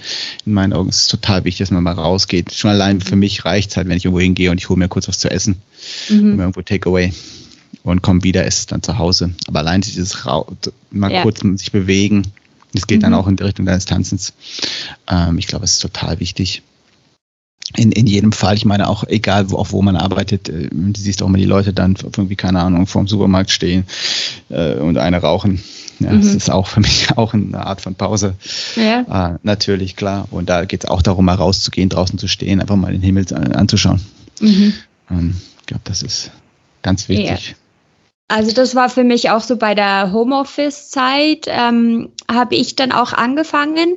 In 0.45 0.53
meinen 0.53 0.73
Augen 0.73 0.89
ist 0.89 1.01
es 1.01 1.07
total 1.07 1.43
wichtig, 1.45 1.59
dass 1.59 1.71
man 1.71 1.83
mal 1.83 1.91
rausgeht. 1.91 2.53
Schon 2.53 2.71
allein 2.71 3.01
für 3.01 3.15
mich 3.15 3.45
reicht 3.45 3.69
es 3.69 3.77
halt, 3.77 3.87
wenn 3.87 3.97
ich 3.97 4.05
irgendwo 4.05 4.21
hingehe 4.21 4.49
und 4.49 4.57
ich 4.57 4.69
hole 4.69 4.79
mir 4.79 4.87
kurz 4.87 5.07
was 5.07 5.19
zu 5.19 5.29
essen. 5.29 5.57
Mhm. 6.09 6.39
Irgendwo 6.39 6.63
Takeaway 6.63 7.13
und 7.83 8.01
komme 8.01 8.23
wieder, 8.23 8.45
ist 8.45 8.59
es 8.59 8.65
dann 8.65 8.81
zu 8.81 8.97
Hause. 8.97 9.33
Aber 9.47 9.59
allein 9.59 9.81
dieses 9.81 10.25
Ra 10.25 10.45
mal 10.91 11.11
ja. 11.11 11.21
kurz 11.21 11.41
sich 11.41 11.71
bewegen, 11.71 12.23
das 12.73 12.87
geht 12.87 12.99
mhm. 12.99 13.03
dann 13.03 13.13
auch 13.13 13.27
in 13.27 13.35
die 13.35 13.43
Richtung 13.43 13.65
deines 13.65 13.85
Tanzens. 13.85 14.33
Ähm, 15.09 15.37
ich 15.37 15.47
glaube, 15.47 15.65
es 15.65 15.73
ist 15.73 15.79
total 15.79 16.19
wichtig. 16.19 16.63
In, 17.75 17.91
in 17.91 18.07
jedem 18.07 18.33
Fall, 18.33 18.55
ich 18.55 18.65
meine 18.65 18.89
auch, 18.89 19.03
egal 19.07 19.49
wo, 19.49 19.57
auch 19.57 19.71
wo 19.71 19.81
man 19.81 19.95
arbeitet, 19.95 20.49
äh, 20.49 20.69
du 20.69 20.99
siehst 20.99 21.21
auch 21.23 21.27
mal 21.27 21.37
die 21.37 21.45
Leute 21.45 21.73
dann 21.73 21.95
irgendwie, 22.01 22.35
keine 22.35 22.61
Ahnung, 22.61 22.87
vorm 22.87 23.07
Supermarkt 23.07 23.51
stehen 23.51 23.85
äh, 24.49 24.75
und 24.75 24.97
eine 24.97 25.17
rauchen. 25.17 25.63
Ja, 25.99 26.11
mhm. 26.11 26.21
Das 26.21 26.33
ist 26.33 26.51
auch 26.51 26.67
für 26.67 26.79
mich 26.79 27.07
auch 27.15 27.33
eine 27.33 27.65
Art 27.65 27.81
von 27.81 27.95
Pause. 27.95 28.35
Ja. 28.75 29.33
Äh, 29.33 29.37
natürlich, 29.43 29.95
klar. 29.95 30.27
Und 30.31 30.49
da 30.49 30.65
geht 30.65 30.83
es 30.83 30.89
auch 30.89 31.01
darum, 31.01 31.25
mal 31.25 31.35
rauszugehen, 31.35 31.89
draußen 31.89 32.17
zu 32.17 32.27
stehen, 32.27 32.59
einfach 32.59 32.75
mal 32.75 32.91
den 32.91 33.01
Himmel 33.01 33.25
anzuschauen. 33.33 34.01
Mhm. 34.39 34.73
Ähm, 35.09 35.35
ich 35.59 35.65
glaube, 35.67 35.83
das 35.85 36.01
ist 36.01 36.31
ganz 36.81 37.07
wichtig. 37.07 37.49
Ja. 37.49 37.55
Also 38.35 38.51
das 38.51 38.73
war 38.73 38.89
für 38.89 39.03
mich 39.03 39.29
auch 39.29 39.41
so 39.41 39.57
bei 39.57 39.75
der 39.75 40.11
Homeoffice-Zeit, 40.11 41.45
ähm, 41.47 42.09
habe 42.27 42.55
ich 42.55 42.75
dann 42.75 42.91
auch 42.91 43.13
angefangen, 43.13 43.95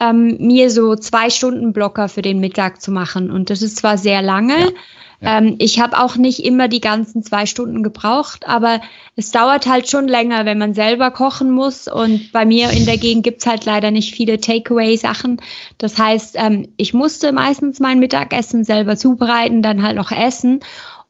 ähm, 0.00 0.38
mir 0.38 0.70
so 0.70 0.96
zwei 0.96 1.28
Stunden 1.28 1.74
Blocker 1.74 2.08
für 2.08 2.22
den 2.22 2.40
Mittag 2.40 2.80
zu 2.80 2.90
machen. 2.90 3.30
Und 3.30 3.50
das 3.50 3.60
ist 3.60 3.76
zwar 3.76 3.98
sehr 3.98 4.22
lange, 4.22 4.72
Ja. 5.20 5.38
Ähm, 5.38 5.56
ich 5.58 5.80
habe 5.80 5.98
auch 5.98 6.16
nicht 6.16 6.44
immer 6.44 6.68
die 6.68 6.80
ganzen 6.80 7.22
zwei 7.24 7.44
Stunden 7.44 7.82
gebraucht, 7.82 8.46
aber 8.48 8.80
es 9.16 9.32
dauert 9.32 9.66
halt 9.66 9.90
schon 9.90 10.08
länger, 10.08 10.46
wenn 10.46 10.58
man 10.58 10.74
selber 10.74 11.10
kochen 11.10 11.50
muss. 11.50 11.88
Und 11.88 12.32
bei 12.32 12.46
mir 12.46 12.70
in 12.70 12.86
der 12.86 12.98
Gegend 12.98 13.24
gibt's 13.24 13.46
halt 13.46 13.64
leider 13.66 13.90
nicht 13.90 14.14
viele 14.14 14.40
Takeaway-Sachen. 14.40 15.42
Das 15.76 15.98
heißt, 15.98 16.36
ähm, 16.38 16.68
ich 16.76 16.94
musste 16.94 17.32
meistens 17.32 17.80
mein 17.80 17.98
Mittagessen 17.98 18.64
selber 18.64 18.96
zubereiten, 18.96 19.60
dann 19.60 19.82
halt 19.82 19.96
noch 19.96 20.12
essen. 20.12 20.60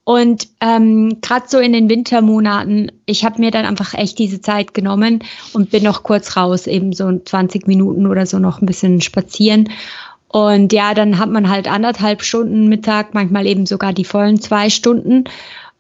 Und 0.09 0.49
ähm, 0.63 1.21
gerade 1.21 1.45
so 1.49 1.59
in 1.59 1.75
den 1.75 1.91
Wintermonaten, 1.91 2.91
ich 3.05 3.27
habe 3.27 3.43
mir 3.43 3.51
dann 3.51 3.67
einfach 3.67 3.93
echt 3.93 4.19
diese 4.19 4.41
Zeit 4.41 4.73
genommen 4.73 5.23
und 5.53 5.71
bin 5.71 5.85
noch 5.85 6.03
kurz 6.03 6.35
raus, 6.35 6.67
eben 6.67 6.95
so 6.95 7.19
20 7.19 7.67
Minuten 7.67 8.07
oder 8.07 8.25
so 8.25 8.39
noch 8.39 8.63
ein 8.63 8.65
bisschen 8.65 9.03
spazieren. 9.03 9.69
Und 10.29 10.73
ja, 10.73 10.95
dann 10.95 11.19
hat 11.19 11.29
man 11.29 11.51
halt 11.51 11.71
anderthalb 11.71 12.23
Stunden 12.23 12.71
Mittag, 12.71 13.13
manchmal 13.13 13.47
eben 13.47 13.67
sogar 13.67 13.93
die 13.93 14.07
vollen 14.07 14.41
zwei 14.41 14.71
Stunden. 14.71 15.25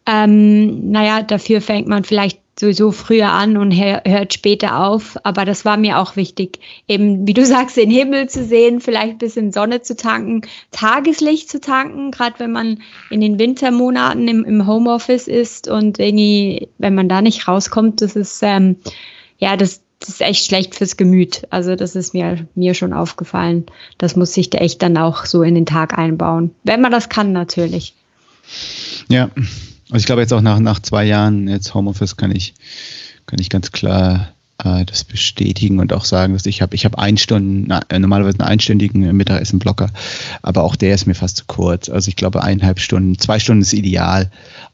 Ähm, 0.04 0.90
naja, 0.90 1.22
dafür 1.22 1.62
fängt 1.62 1.88
man 1.88 2.04
vielleicht 2.04 2.38
sowieso 2.58 2.92
früher 2.92 3.30
an 3.30 3.56
und 3.56 3.72
hört 3.72 4.34
später 4.34 4.80
auf. 4.80 5.16
Aber 5.22 5.44
das 5.44 5.64
war 5.64 5.76
mir 5.76 5.98
auch 5.98 6.16
wichtig, 6.16 6.58
eben, 6.86 7.26
wie 7.26 7.34
du 7.34 7.44
sagst, 7.46 7.76
den 7.76 7.90
Himmel 7.90 8.28
zu 8.28 8.44
sehen, 8.44 8.80
vielleicht 8.80 9.12
ein 9.12 9.18
bisschen 9.18 9.52
Sonne 9.52 9.82
zu 9.82 9.96
tanken, 9.96 10.42
Tageslicht 10.70 11.50
zu 11.50 11.60
tanken, 11.60 12.10
gerade 12.10 12.38
wenn 12.38 12.52
man 12.52 12.82
in 13.10 13.20
den 13.20 13.38
Wintermonaten 13.38 14.26
im, 14.28 14.44
im 14.44 14.66
Homeoffice 14.66 15.28
ist 15.28 15.68
und 15.68 15.98
irgendwie, 15.98 16.68
wenn 16.78 16.94
man 16.94 17.08
da 17.08 17.22
nicht 17.22 17.48
rauskommt, 17.48 18.02
das 18.02 18.16
ist, 18.16 18.40
ähm, 18.42 18.76
ja, 19.38 19.56
das, 19.56 19.82
das 20.00 20.10
ist 20.10 20.20
echt 20.20 20.44
schlecht 20.44 20.74
fürs 20.74 20.96
Gemüt. 20.96 21.42
Also 21.50 21.74
das 21.74 21.96
ist 21.96 22.14
mir, 22.14 22.46
mir 22.54 22.74
schon 22.74 22.92
aufgefallen. 22.92 23.66
Das 23.98 24.16
muss 24.16 24.32
sich 24.32 24.50
da 24.50 24.58
echt 24.58 24.82
dann 24.82 24.96
auch 24.96 25.26
so 25.26 25.42
in 25.42 25.54
den 25.54 25.66
Tag 25.66 25.98
einbauen. 25.98 26.54
Wenn 26.64 26.80
man 26.80 26.92
das 26.92 27.08
kann, 27.08 27.32
natürlich. 27.32 27.94
Ja, 29.08 29.30
also 29.90 30.00
ich 30.00 30.06
glaube 30.06 30.20
jetzt 30.20 30.32
auch 30.32 30.40
nach, 30.40 30.58
nach 30.58 30.80
zwei 30.80 31.04
Jahren 31.04 31.48
jetzt 31.48 31.74
Homeoffice 31.74 32.16
kann 32.16 32.34
ich, 32.34 32.54
kann 33.26 33.38
ich 33.40 33.50
ganz 33.50 33.72
klar 33.72 34.28
äh, 34.64 34.84
das 34.84 35.04
bestätigen 35.04 35.78
und 35.78 35.92
auch 35.92 36.04
sagen, 36.04 36.34
dass 36.34 36.46
ich 36.46 36.62
habe 36.62 36.74
ich 36.74 36.84
habe 36.84 36.98
ein 36.98 37.16
Stunden, 37.16 37.70
äh, 37.70 37.98
normalerweise 37.98 38.40
einen 38.40 38.48
einstündigen 38.48 39.16
Mittagessen-Blocker, 39.16 39.90
aber 40.42 40.64
auch 40.64 40.76
der 40.76 40.94
ist 40.94 41.06
mir 41.06 41.14
fast 41.14 41.38
zu 41.38 41.44
kurz. 41.46 41.88
Also 41.88 42.08
ich 42.08 42.16
glaube 42.16 42.42
eineinhalb 42.42 42.80
Stunden, 42.80 43.18
zwei 43.18 43.38
Stunden 43.38 43.62
ist 43.62 43.72
ideal. 43.72 44.30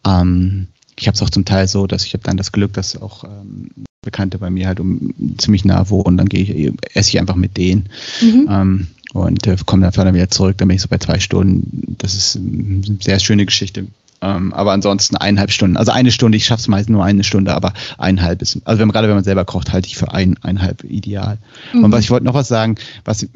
Ähm, 0.07 0.69
ich 0.99 1.07
habe 1.07 1.17
es 1.17 1.23
auch 1.23 1.31
zum 1.31 1.45
Teil 1.45 1.69
so, 1.69 1.87
dass 1.87 2.05
ich 2.05 2.15
habe 2.15 2.25
dann 2.25 2.37
das 2.37 2.53
Glück, 2.53 2.73
dass 2.73 3.01
auch 3.01 3.25
ähm, 3.25 3.71
Bekannte 4.03 4.39
bei 4.39 4.51
mir 4.51 4.69
halt 4.69 4.81
um, 4.81 5.15
ziemlich 5.39 5.65
nah 5.65 5.91
wohnen, 5.91 6.17
dann 6.17 6.29
gehe 6.29 6.43
ich, 6.43 6.73
esse 6.95 7.11
ich 7.11 7.21
einfach 7.21 7.37
mit 7.37 7.57
denen. 7.57 7.89
Mhm. 8.21 8.49
Ähm, 8.51 8.87
und 9.13 9.47
äh, 9.47 9.57
komme 9.65 9.89
dann 9.89 10.15
wieder 10.15 10.29
zurück, 10.29 10.59
dann 10.59 10.69
bin 10.69 10.77
ich 10.77 10.83
so 10.83 10.89
bei 10.89 10.99
zwei 10.99 11.21
Stunden. 11.21 11.97
Das 11.99 12.15
ist 12.15 12.37
eine 12.37 12.99
sehr 13.01 13.21
schöne 13.21 13.47
Geschichte. 13.47 13.87
Ähm, 14.25 14.55
aber 14.55 14.73
ansonsten 14.73 15.17
eineinhalb 15.17 15.51
Stunden. 15.51 15.77
Also 15.77 15.93
eine 15.93 16.11
Stunde, 16.11 16.37
ich 16.37 16.47
schaffe 16.47 16.61
es 16.61 16.69
meist 16.69 16.89
nur 16.89 17.05
eine 17.05 17.25
Stunde, 17.25 17.55
aber 17.55 17.75
eineinhalb 17.99 18.41
ist, 18.41 18.59
also 18.65 18.81
wenn, 18.81 18.89
gerade 18.91 19.07
wenn 19.07 19.17
man 19.17 19.25
selber 19.25 19.45
kocht, 19.45 19.71
halte 19.71 19.87
ich 19.87 19.99
für 19.99 20.13
ein, 20.13 20.37
eineinhalb 20.43 20.83
ideal. 20.85 21.37
Mhm. 21.75 21.85
Und 21.85 21.93
was 21.93 22.01
ich 22.01 22.11
wollte 22.11 22.25
noch 22.25 22.33
was 22.33 22.49
sagen, 22.49 22.77
was 23.05 23.27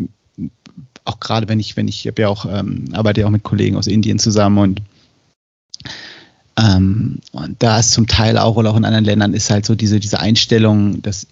auch 1.04 1.20
gerade 1.20 1.46
wenn 1.48 1.60
ich, 1.60 1.76
wenn 1.76 1.88
ich, 1.88 2.00
ich 2.00 2.06
habe 2.06 2.22
ja 2.22 2.28
auch, 2.28 2.46
ähm, 2.50 2.86
arbeite 2.92 3.20
ja 3.20 3.26
auch 3.26 3.30
mit 3.30 3.42
Kollegen 3.42 3.76
aus 3.76 3.86
Indien 3.86 4.18
zusammen 4.18 4.58
und 4.58 4.82
ähm, 6.56 7.20
und 7.32 7.62
da 7.62 7.78
ist 7.78 7.92
zum 7.92 8.06
Teil 8.06 8.38
auch 8.38 8.56
oder 8.56 8.70
auch 8.70 8.76
in 8.76 8.84
anderen 8.84 9.04
Ländern 9.04 9.34
ist 9.34 9.50
halt 9.50 9.66
so 9.66 9.74
diese, 9.74 10.00
diese 10.00 10.20
Einstellung, 10.20 11.02
dass 11.02 11.26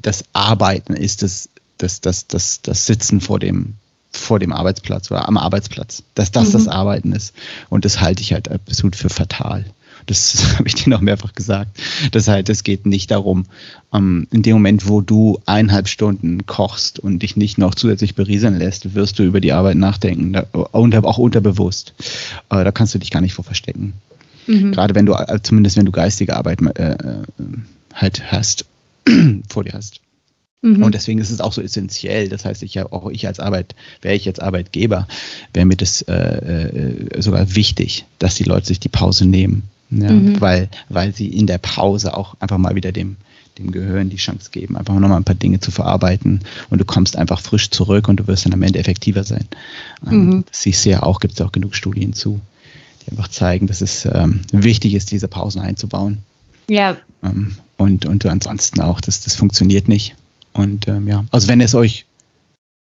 das 0.00 0.24
Arbeiten 0.32 0.94
ist 0.94 1.22
das, 1.22 1.48
das, 1.76 2.00
das, 2.00 2.28
das, 2.28 2.62
das 2.62 2.86
Sitzen 2.86 3.20
vor 3.20 3.40
dem, 3.40 3.74
vor 4.16 4.38
dem 4.38 4.52
Arbeitsplatz 4.52 5.10
oder 5.10 5.28
am 5.28 5.36
Arbeitsplatz, 5.36 6.02
dass 6.14 6.30
das 6.30 6.48
mhm. 6.48 6.52
das 6.52 6.68
Arbeiten 6.68 7.12
ist. 7.12 7.34
Und 7.68 7.84
das 7.84 8.00
halte 8.00 8.22
ich 8.22 8.32
halt 8.32 8.50
absolut 8.50 8.96
für 8.96 9.08
fatal. 9.08 9.64
Das 10.06 10.54
habe 10.58 10.68
ich 10.68 10.74
dir 10.74 10.90
noch 10.90 11.00
mehrfach 11.00 11.34
gesagt. 11.34 11.78
Das 12.12 12.28
halt, 12.28 12.48
es 12.48 12.62
geht 12.62 12.86
nicht 12.86 13.10
darum, 13.10 13.46
um, 13.90 13.98
ähm, 13.98 14.28
in 14.30 14.42
dem 14.42 14.54
Moment, 14.54 14.88
wo 14.88 15.00
du 15.00 15.40
eineinhalb 15.46 15.88
Stunden 15.88 16.46
kochst 16.46 16.98
und 16.98 17.20
dich 17.20 17.36
nicht 17.36 17.58
noch 17.58 17.74
zusätzlich 17.74 18.14
berieseln 18.14 18.58
lässt, 18.58 18.94
wirst 18.94 19.18
du 19.18 19.24
über 19.24 19.40
die 19.40 19.52
Arbeit 19.52 19.76
nachdenken, 19.76 20.36
und 20.52 20.94
auch 20.96 21.18
unterbewusst. 21.18 21.94
Äh, 22.50 22.64
da 22.64 22.72
kannst 22.72 22.94
du 22.94 22.98
dich 22.98 23.10
gar 23.10 23.20
nicht 23.20 23.34
vor 23.34 23.44
verstecken. 23.44 23.94
Mhm. 24.46 24.72
Gerade 24.72 24.94
wenn 24.94 25.06
du, 25.06 25.14
äh, 25.14 25.40
zumindest 25.42 25.76
wenn 25.76 25.86
du 25.86 25.92
geistige 25.92 26.36
Arbeit 26.36 26.60
äh, 26.62 26.92
äh 26.92 27.22
halt 27.94 28.30
hast, 28.30 28.66
vor 29.48 29.64
dir 29.64 29.72
hast. 29.72 30.00
Mhm. 30.62 30.82
Und 30.82 30.94
deswegen 30.94 31.20
ist 31.20 31.30
es 31.30 31.40
auch 31.40 31.52
so 31.52 31.60
essentiell. 31.60 32.28
Das 32.28 32.44
heißt, 32.44 32.62
ich 32.62 32.80
auch 32.80 33.10
ich 33.10 33.26
als 33.26 33.40
Arbeit, 33.40 33.74
wäre 34.02 34.14
ich 34.14 34.24
jetzt 34.24 34.40
Arbeitgeber, 34.40 35.06
wäre 35.52 35.66
mir 35.66 35.76
das 35.76 36.02
äh, 36.02 36.14
äh, 36.14 37.22
sogar 37.22 37.54
wichtig, 37.54 38.04
dass 38.18 38.34
die 38.34 38.44
Leute 38.44 38.66
sich 38.66 38.80
die 38.80 38.88
Pause 38.88 39.26
nehmen. 39.26 39.64
Ja? 39.90 40.10
Mhm. 40.10 40.40
Weil, 40.40 40.68
weil 40.88 41.14
sie 41.14 41.28
in 41.28 41.46
der 41.46 41.58
Pause 41.58 42.16
auch 42.16 42.36
einfach 42.40 42.58
mal 42.58 42.74
wieder 42.74 42.92
dem, 42.92 43.16
dem 43.58 43.70
Gehirn 43.72 44.10
die 44.10 44.16
Chance 44.16 44.50
geben, 44.50 44.76
einfach 44.76 44.94
nochmal 44.94 45.18
ein 45.18 45.24
paar 45.24 45.34
Dinge 45.34 45.60
zu 45.60 45.70
verarbeiten 45.70 46.40
und 46.70 46.80
du 46.80 46.84
kommst 46.84 47.16
einfach 47.16 47.40
frisch 47.40 47.70
zurück 47.70 48.08
und 48.08 48.18
du 48.18 48.26
wirst 48.26 48.46
dann 48.46 48.52
am 48.52 48.62
Ende 48.62 48.78
effektiver 48.78 49.24
sein. 49.24 49.46
Ähm, 50.10 50.26
mhm. 50.26 50.44
Das 50.50 50.62
siehst 50.62 50.84
du 50.84 50.90
ja 50.90 51.02
auch, 51.02 51.20
gibt 51.20 51.34
es 51.34 51.40
auch 51.40 51.52
genug 51.52 51.74
Studien 51.74 52.12
zu 52.12 52.40
die 53.06 53.12
einfach 53.12 53.28
zeigen, 53.28 53.66
dass 53.66 53.80
es 53.80 54.06
ähm, 54.06 54.40
wichtig 54.52 54.94
ist, 54.94 55.10
diese 55.10 55.28
Pausen 55.28 55.60
einzubauen. 55.60 56.18
Ja. 56.68 56.96
Ähm, 57.22 57.56
und, 57.76 58.06
und 58.06 58.26
ansonsten 58.26 58.80
auch, 58.80 59.00
das, 59.00 59.20
das 59.22 59.34
funktioniert 59.34 59.88
nicht. 59.88 60.16
Und 60.56 60.88
ähm, 60.88 61.06
ja, 61.06 61.24
also 61.30 61.48
wenn 61.48 61.60
es 61.60 61.74
euch, 61.74 62.06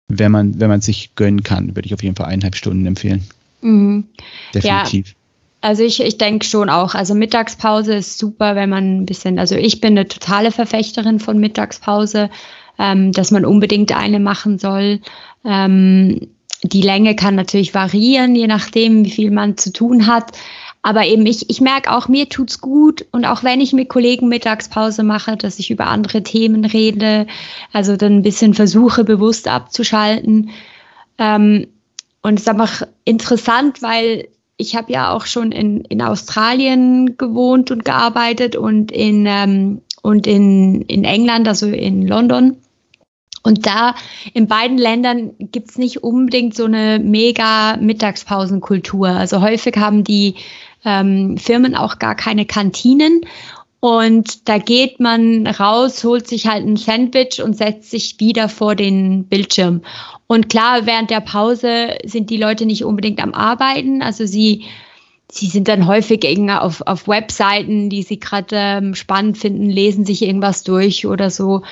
wenn 0.08 0.32
man, 0.32 0.60
wenn 0.60 0.68
man 0.68 0.80
sich 0.80 1.14
gönnen 1.14 1.42
kann, 1.42 1.74
würde 1.74 1.86
ich 1.86 1.94
auf 1.94 2.02
jeden 2.02 2.16
Fall 2.16 2.26
eineinhalb 2.26 2.56
Stunden 2.56 2.86
empfehlen. 2.86 3.24
Mhm. 3.62 4.04
Definitiv. 4.54 5.08
Ja. 5.08 5.14
Also 5.62 5.84
ich, 5.84 6.00
ich 6.00 6.18
denke 6.18 6.44
schon 6.44 6.68
auch. 6.68 6.94
Also 6.94 7.14
Mittagspause 7.14 7.94
ist 7.94 8.18
super, 8.18 8.56
wenn 8.56 8.68
man 8.68 9.02
ein 9.02 9.06
bisschen, 9.06 9.38
also 9.38 9.54
ich 9.54 9.80
bin 9.80 9.92
eine 9.96 10.08
totale 10.08 10.50
Verfechterin 10.50 11.20
von 11.20 11.38
Mittagspause, 11.38 12.30
ähm, 12.78 13.12
dass 13.12 13.30
man 13.30 13.44
unbedingt 13.44 13.96
eine 13.96 14.18
machen 14.18 14.58
soll. 14.58 15.00
Ähm, 15.44 16.28
die 16.64 16.82
Länge 16.82 17.14
kann 17.16 17.36
natürlich 17.36 17.74
variieren, 17.74 18.34
je 18.34 18.48
nachdem, 18.48 19.04
wie 19.04 19.10
viel 19.10 19.30
man 19.30 19.56
zu 19.56 19.72
tun 19.72 20.06
hat. 20.06 20.32
Aber 20.82 21.06
eben, 21.06 21.24
ich, 21.26 21.48
ich 21.48 21.60
merke 21.60 21.92
auch, 21.92 22.08
mir 22.08 22.28
tut's 22.28 22.60
gut. 22.60 23.06
Und 23.12 23.24
auch 23.24 23.44
wenn 23.44 23.60
ich 23.60 23.72
mit 23.72 23.88
Kollegen 23.88 24.28
Mittagspause 24.28 25.04
mache, 25.04 25.36
dass 25.36 25.60
ich 25.60 25.70
über 25.70 25.86
andere 25.86 26.24
Themen 26.24 26.64
rede, 26.64 27.28
also 27.72 27.96
dann 27.96 28.16
ein 28.16 28.22
bisschen 28.22 28.52
versuche, 28.52 29.04
bewusst 29.04 29.46
abzuschalten. 29.46 30.50
Ähm, 31.18 31.68
und 32.20 32.34
es 32.34 32.42
ist 32.42 32.48
einfach 32.48 32.82
interessant, 33.04 33.80
weil 33.80 34.28
ich 34.56 34.76
habe 34.76 34.92
ja 34.92 35.12
auch 35.12 35.26
schon 35.26 35.52
in, 35.52 35.82
in 35.82 36.02
Australien 36.02 37.16
gewohnt 37.16 37.70
und 37.70 37.84
gearbeitet 37.84 38.56
und 38.56 38.90
in, 38.90 39.24
ähm, 39.26 39.82
und 40.02 40.26
in, 40.26 40.82
in 40.82 41.04
England, 41.04 41.46
also 41.46 41.66
in 41.66 42.06
London. 42.06 42.56
Und 43.44 43.66
da 43.66 43.94
in 44.34 44.46
beiden 44.46 44.78
Ländern 44.78 45.32
gibt's 45.38 45.78
nicht 45.78 46.04
unbedingt 46.04 46.54
so 46.54 46.64
eine 46.64 47.00
mega 47.00 47.76
Mittagspausenkultur. 47.76 49.08
Also 49.08 49.40
häufig 49.40 49.76
haben 49.76 50.04
die 50.04 50.36
ähm, 50.84 51.36
Firmen 51.38 51.74
auch 51.74 51.98
gar 51.98 52.14
keine 52.14 52.46
Kantinen. 52.46 53.22
Und 53.80 54.48
da 54.48 54.58
geht 54.58 55.00
man 55.00 55.44
raus, 55.46 56.04
holt 56.04 56.28
sich 56.28 56.46
halt 56.46 56.64
ein 56.64 56.76
Sandwich 56.76 57.42
und 57.42 57.56
setzt 57.56 57.90
sich 57.90 58.20
wieder 58.20 58.48
vor 58.48 58.76
den 58.76 59.24
Bildschirm. 59.24 59.82
Und 60.28 60.48
klar, 60.48 60.86
während 60.86 61.10
der 61.10 61.20
Pause 61.20 61.96
sind 62.04 62.30
die 62.30 62.36
Leute 62.36 62.64
nicht 62.64 62.84
unbedingt 62.84 63.20
am 63.20 63.34
Arbeiten. 63.34 64.00
Also 64.00 64.24
sie, 64.24 64.66
sie 65.28 65.46
sind 65.46 65.66
dann 65.66 65.88
häufig 65.88 66.24
auf, 66.48 66.80
auf 66.86 67.08
Webseiten, 67.08 67.90
die 67.90 68.02
sie 68.02 68.20
gerade 68.20 68.54
ähm, 68.54 68.94
spannend 68.94 69.36
finden, 69.36 69.68
lesen 69.68 70.06
sich 70.06 70.22
irgendwas 70.22 70.62
durch 70.62 71.04
oder 71.04 71.28
so 71.28 71.62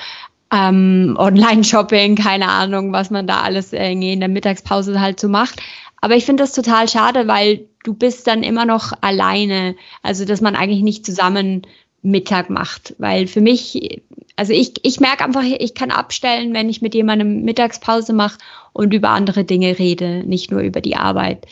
ähm, 0.51 1.15
Online-Shopping, 1.17 2.15
keine 2.15 2.49
Ahnung, 2.49 2.91
was 2.91 3.09
man 3.09 3.25
da 3.25 3.39
alles 3.39 3.71
irgendwie 3.71 4.11
in 4.11 4.19
der 4.19 4.27
Mittagspause 4.27 4.99
halt 4.99 5.19
so 5.19 5.29
macht. 5.29 5.61
Aber 6.01 6.15
ich 6.15 6.25
finde 6.25 6.43
das 6.43 6.51
total 6.51 6.89
schade, 6.89 7.27
weil 7.27 7.67
du 7.83 7.93
bist 7.93 8.27
dann 8.27 8.43
immer 8.43 8.65
noch 8.65 8.93
alleine. 9.01 9.75
Also, 10.03 10.25
dass 10.25 10.41
man 10.41 10.55
eigentlich 10.55 10.81
nicht 10.81 11.05
zusammen 11.05 11.63
Mittag 12.01 12.49
macht. 12.49 12.95
Weil 12.97 13.27
für 13.27 13.41
mich, 13.41 14.01
also 14.35 14.53
ich, 14.53 14.73
ich 14.83 14.99
merke 14.99 15.23
einfach, 15.23 15.43
ich 15.43 15.73
kann 15.73 15.91
abstellen, 15.91 16.53
wenn 16.53 16.69
ich 16.69 16.81
mit 16.81 16.95
jemandem 16.95 17.43
Mittagspause 17.43 18.13
mache 18.13 18.37
und 18.73 18.93
über 18.93 19.09
andere 19.09 19.43
Dinge 19.43 19.77
rede, 19.77 20.23
nicht 20.25 20.51
nur 20.51 20.61
über 20.61 20.81
die 20.81 20.95
Arbeit. 20.95 21.45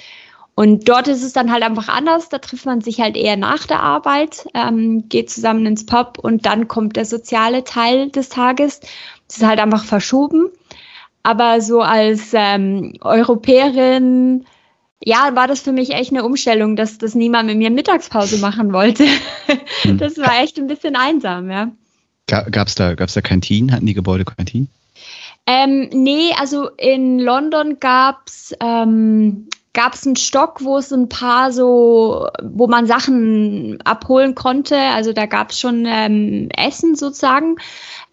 Und 0.56 0.90
dort 0.90 1.08
ist 1.08 1.24
es 1.24 1.32
dann 1.32 1.54
halt 1.54 1.64
einfach 1.64 1.88
anders. 1.88 2.28
Da 2.28 2.40
trifft 2.40 2.66
man 2.66 2.82
sich 2.82 3.00
halt 3.00 3.16
eher 3.16 3.38
nach 3.38 3.66
der 3.66 3.82
Arbeit, 3.82 4.46
ähm, 4.54 5.08
geht 5.08 5.30
zusammen 5.30 5.66
ins 5.66 5.86
Pub 5.86 6.18
und 6.22 6.46
dann 6.46 6.68
kommt 6.68 6.98
der 6.98 7.06
soziale 7.06 7.64
Teil 7.64 8.10
des 8.10 8.28
Tages. 8.28 8.82
Das 9.28 9.38
ist 9.38 9.46
halt 9.46 9.60
einfach 9.60 9.86
verschoben. 9.86 10.50
Aber 11.24 11.62
so 11.62 11.82
als 11.82 12.32
ähm, 12.34 12.94
Europäerin, 13.02 14.46
ja, 15.04 15.36
war 15.36 15.48
das 15.48 15.62
für 15.62 15.72
mich 15.72 15.92
echt 15.92 16.12
eine 16.12 16.24
Umstellung, 16.24 16.76
dass, 16.76 16.98
dass 16.98 17.16
niemand 17.16 17.48
mit 17.48 17.58
mir 17.58 17.70
Mittagspause 17.70 18.38
machen 18.40 18.74
wollte. 18.74 19.06
Hm. 19.84 19.98
das 19.98 20.18
war 20.18 20.42
echt 20.42 20.58
ein 20.58 20.68
bisschen 20.68 20.96
einsam, 20.96 21.50
ja. 21.50 21.72
Gab 22.28 22.68
es 22.68 22.76
da, 22.76 22.94
gab's 22.94 23.14
da 23.14 23.22
Kantinen? 23.22 23.72
Hatten 23.72 23.86
die 23.86 23.94
Gebäude 23.94 24.26
Kantinen? 24.26 24.68
Ähm, 25.48 25.90
nee, 25.92 26.32
also 26.38 26.70
in 26.78 27.18
London 27.18 27.80
gab's 27.80 28.54
ähm, 28.60 29.48
gab 29.74 29.94
es 29.94 30.06
einen 30.06 30.16
Stock, 30.16 30.64
wo 30.64 30.78
es 30.78 30.92
ein 30.92 31.10
paar 31.10 31.52
so, 31.52 32.28
wo 32.44 32.68
man 32.68 32.86
Sachen 32.86 33.80
abholen 33.84 34.36
konnte. 34.36 34.78
Also 34.78 35.14
da 35.14 35.26
gab 35.26 35.52
es 35.52 35.60
schon 35.60 35.86
ähm, 35.88 36.50
Essen 36.56 36.96
sozusagen. 36.96 37.56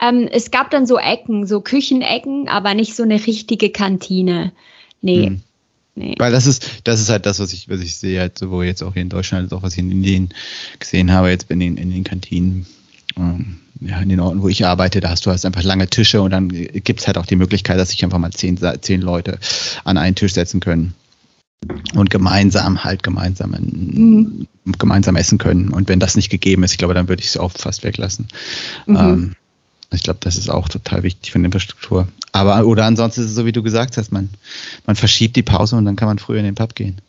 Ähm, 0.00 0.28
es 0.30 0.50
gab 0.50 0.70
dann 0.70 0.86
so 0.86 0.98
Ecken, 0.98 1.46
so 1.46 1.60
Küchenecken, 1.60 2.48
aber 2.48 2.74
nicht 2.74 2.94
so 2.94 3.02
eine 3.02 3.26
richtige 3.26 3.70
Kantine. 3.70 4.52
Nee. 5.00 5.26
Hm. 5.26 5.42
Nee. 5.96 6.14
Weil 6.18 6.30
das 6.30 6.46
ist, 6.46 6.82
das 6.84 7.00
ist 7.00 7.08
halt 7.08 7.24
das, 7.24 7.40
was 7.40 7.52
ich, 7.54 7.68
was 7.70 7.80
ich 7.80 7.96
sehe, 7.96 8.20
halt, 8.20 8.38
so, 8.38 8.50
wo 8.50 8.62
jetzt 8.62 8.82
auch 8.82 8.92
hier 8.92 9.02
in 9.02 9.08
Deutschland, 9.08 9.52
auch 9.54 9.62
was 9.62 9.72
ich 9.72 9.78
in 9.78 9.90
Indien 9.90 10.28
gesehen 10.78 11.10
habe, 11.10 11.30
jetzt 11.30 11.50
in 11.50 11.58
den, 11.58 11.78
in 11.78 11.90
den 11.90 12.04
Kantinen, 12.04 12.66
ähm, 13.16 13.56
ja, 13.80 14.00
in 14.00 14.10
den 14.10 14.20
Orten, 14.20 14.42
wo 14.42 14.48
ich 14.48 14.66
arbeite, 14.66 15.00
da 15.00 15.08
hast 15.08 15.24
du 15.24 15.30
halt 15.30 15.44
einfach 15.44 15.62
lange 15.62 15.88
Tische 15.88 16.20
und 16.20 16.30
dann 16.30 16.48
gibt 16.48 17.00
es 17.00 17.06
halt 17.06 17.16
auch 17.16 17.26
die 17.26 17.36
Möglichkeit, 17.36 17.78
dass 17.78 17.90
sich 17.90 18.04
einfach 18.04 18.18
mal 18.18 18.30
zehn, 18.30 18.58
zehn 18.80 19.00
Leute 19.00 19.38
an 19.84 19.96
einen 19.96 20.14
Tisch 20.14 20.34
setzen 20.34 20.60
können 20.60 20.94
und 21.94 22.10
gemeinsam 22.10 22.84
halt 22.84 23.02
gemeinsam, 23.02 23.52
mhm. 23.52 24.46
gemeinsam 24.78 25.16
essen 25.16 25.38
können. 25.38 25.70
Und 25.70 25.88
wenn 25.88 26.00
das 26.00 26.14
nicht 26.14 26.28
gegeben 26.28 26.62
ist, 26.62 26.72
ich 26.72 26.78
glaube, 26.78 26.94
dann 26.94 27.08
würde 27.08 27.22
ich 27.22 27.28
es 27.28 27.36
auch 27.36 27.52
fast 27.52 27.84
weglassen. 27.84 28.28
Mhm. 28.86 28.96
Ähm, 28.96 29.36
ich 29.92 30.02
glaube, 30.02 30.18
das 30.22 30.36
ist 30.36 30.50
auch 30.50 30.68
total 30.68 31.02
wichtig 31.02 31.32
für 31.32 31.38
die 31.38 31.44
Infrastruktur. 31.44 32.08
Aber, 32.32 32.66
oder 32.66 32.84
ansonsten 32.84 33.22
ist 33.22 33.28
es 33.28 33.34
so, 33.34 33.46
wie 33.46 33.52
du 33.52 33.62
gesagt 33.62 33.96
hast, 33.96 34.12
man, 34.12 34.30
man 34.84 34.96
verschiebt 34.96 35.36
die 35.36 35.42
Pause 35.42 35.76
und 35.76 35.84
dann 35.84 35.96
kann 35.96 36.08
man 36.08 36.18
früher 36.18 36.38
in 36.38 36.44
den 36.44 36.54
Pub 36.54 36.74
gehen. 36.74 37.00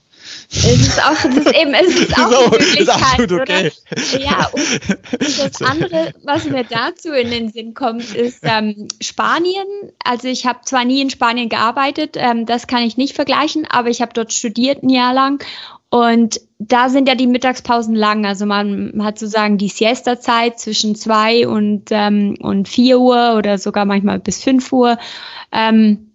Es 0.52 0.66
ist 0.66 1.02
auch, 1.02 1.16
das 1.16 1.36
ist 1.36 1.56
eben, 1.56 1.74
es 1.74 1.96
ist 1.96 2.18
auch 2.18 2.32
eine 2.32 2.50
Möglichkeit, 2.50 3.20
ist 3.20 3.32
okay. 3.32 3.42
oder? 3.42 4.20
Ja, 4.20 4.48
und 4.52 5.40
das 5.40 5.62
andere, 5.62 6.14
was 6.24 6.46
mir 6.46 6.64
dazu 6.64 7.12
in 7.12 7.32
den 7.32 7.52
Sinn 7.52 7.74
kommt, 7.74 8.14
ist 8.14 8.40
ähm, 8.44 8.88
Spanien. 9.02 9.68
Also 10.04 10.28
ich 10.28 10.46
habe 10.46 10.60
zwar 10.64 10.86
nie 10.86 11.02
in 11.02 11.10
Spanien 11.10 11.50
gearbeitet, 11.50 12.16
ähm, 12.16 12.46
das 12.46 12.68
kann 12.68 12.84
ich 12.84 12.98
nicht 12.98 13.16
vergleichen, 13.16 13.66
aber 13.70 13.90
ich 13.90 14.02
habe 14.02 14.14
dort 14.14 14.34
studiert 14.34 14.84
ein 14.84 14.90
Jahr 14.90 15.14
lang 15.14 15.44
und 15.90 16.42
da 16.60 16.90
sind 16.90 17.08
ja 17.08 17.16
die 17.16 17.28
Mittagspausen 17.28 17.96
lang. 17.96 18.26
Also 18.26 18.46
man 18.46 18.94
hat 19.04 19.20
sozusagen 19.20 19.58
die 19.58 19.70
Siesta-Zeit 19.70 20.60
zwischen 20.60 20.96
zwei 20.96 21.48
und, 21.48 21.90
ähm, 21.92 22.36
und 22.42 22.68
vier 22.68 23.00
Uhr 23.00 23.36
oder 23.38 23.58
sogar 23.58 23.86
manchmal 23.86 24.20
bis 24.20 24.44
fünf 24.44 24.72
Uhr. 24.74 24.98
Ähm, 25.52 26.12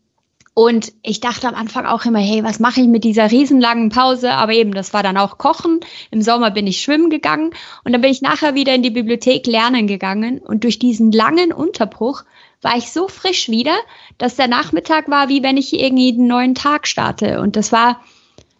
und 0.54 0.92
ich 1.02 1.20
dachte 1.20 1.48
am 1.48 1.54
Anfang 1.54 1.86
auch 1.86 2.04
immer, 2.04 2.18
hey, 2.18 2.44
was 2.44 2.60
mache 2.60 2.82
ich 2.82 2.86
mit 2.86 3.04
dieser 3.04 3.30
riesenlangen 3.30 3.88
Pause? 3.88 4.32
Aber 4.32 4.52
eben, 4.52 4.74
das 4.74 4.92
war 4.92 5.02
dann 5.02 5.16
auch 5.16 5.38
Kochen. 5.38 5.80
Im 6.10 6.20
Sommer 6.20 6.50
bin 6.50 6.66
ich 6.66 6.82
schwimmen 6.82 7.08
gegangen 7.08 7.54
und 7.84 7.92
dann 7.92 8.02
bin 8.02 8.10
ich 8.10 8.20
nachher 8.20 8.54
wieder 8.54 8.74
in 8.74 8.82
die 8.82 8.90
Bibliothek 8.90 9.46
lernen 9.46 9.86
gegangen. 9.86 10.40
Und 10.40 10.64
durch 10.64 10.78
diesen 10.78 11.10
langen 11.10 11.52
Unterbruch 11.52 12.24
war 12.60 12.76
ich 12.76 12.92
so 12.92 13.08
frisch 13.08 13.48
wieder, 13.48 13.76
dass 14.18 14.36
der 14.36 14.48
Nachmittag 14.48 15.08
war, 15.08 15.30
wie 15.30 15.42
wenn 15.42 15.56
ich 15.56 15.72
irgendwie 15.72 16.12
einen 16.12 16.26
neuen 16.26 16.54
Tag 16.54 16.86
starte. 16.86 17.40
Und 17.40 17.56
das 17.56 17.72
war, 17.72 18.02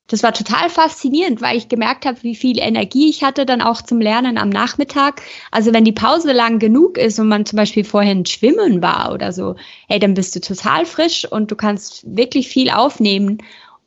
das 0.08 0.22
war 0.22 0.34
total 0.34 0.68
faszinierend, 0.68 1.40
weil 1.40 1.56
ich 1.56 1.68
gemerkt 1.68 2.04
habe, 2.04 2.22
wie 2.22 2.34
viel 2.34 2.58
Energie 2.58 3.08
ich 3.08 3.22
hatte 3.24 3.46
dann 3.46 3.62
auch 3.62 3.80
zum 3.82 4.00
Lernen 4.00 4.36
am 4.36 4.50
Nachmittag. 4.50 5.22
Also 5.50 5.72
wenn 5.72 5.84
die 5.84 5.92
Pause 5.92 6.32
lang 6.32 6.58
genug 6.58 6.98
ist 6.98 7.18
und 7.18 7.28
man 7.28 7.46
zum 7.46 7.56
Beispiel 7.56 7.84
vorhin 7.84 8.26
schwimmen 8.26 8.82
war 8.82 9.12
oder 9.14 9.32
so, 9.32 9.56
hey, 9.88 9.98
dann 9.98 10.14
bist 10.14 10.36
du 10.36 10.40
total 10.40 10.84
frisch 10.84 11.24
und 11.24 11.50
du 11.50 11.56
kannst 11.56 12.02
wirklich 12.04 12.48
viel 12.48 12.70
aufnehmen. 12.70 13.38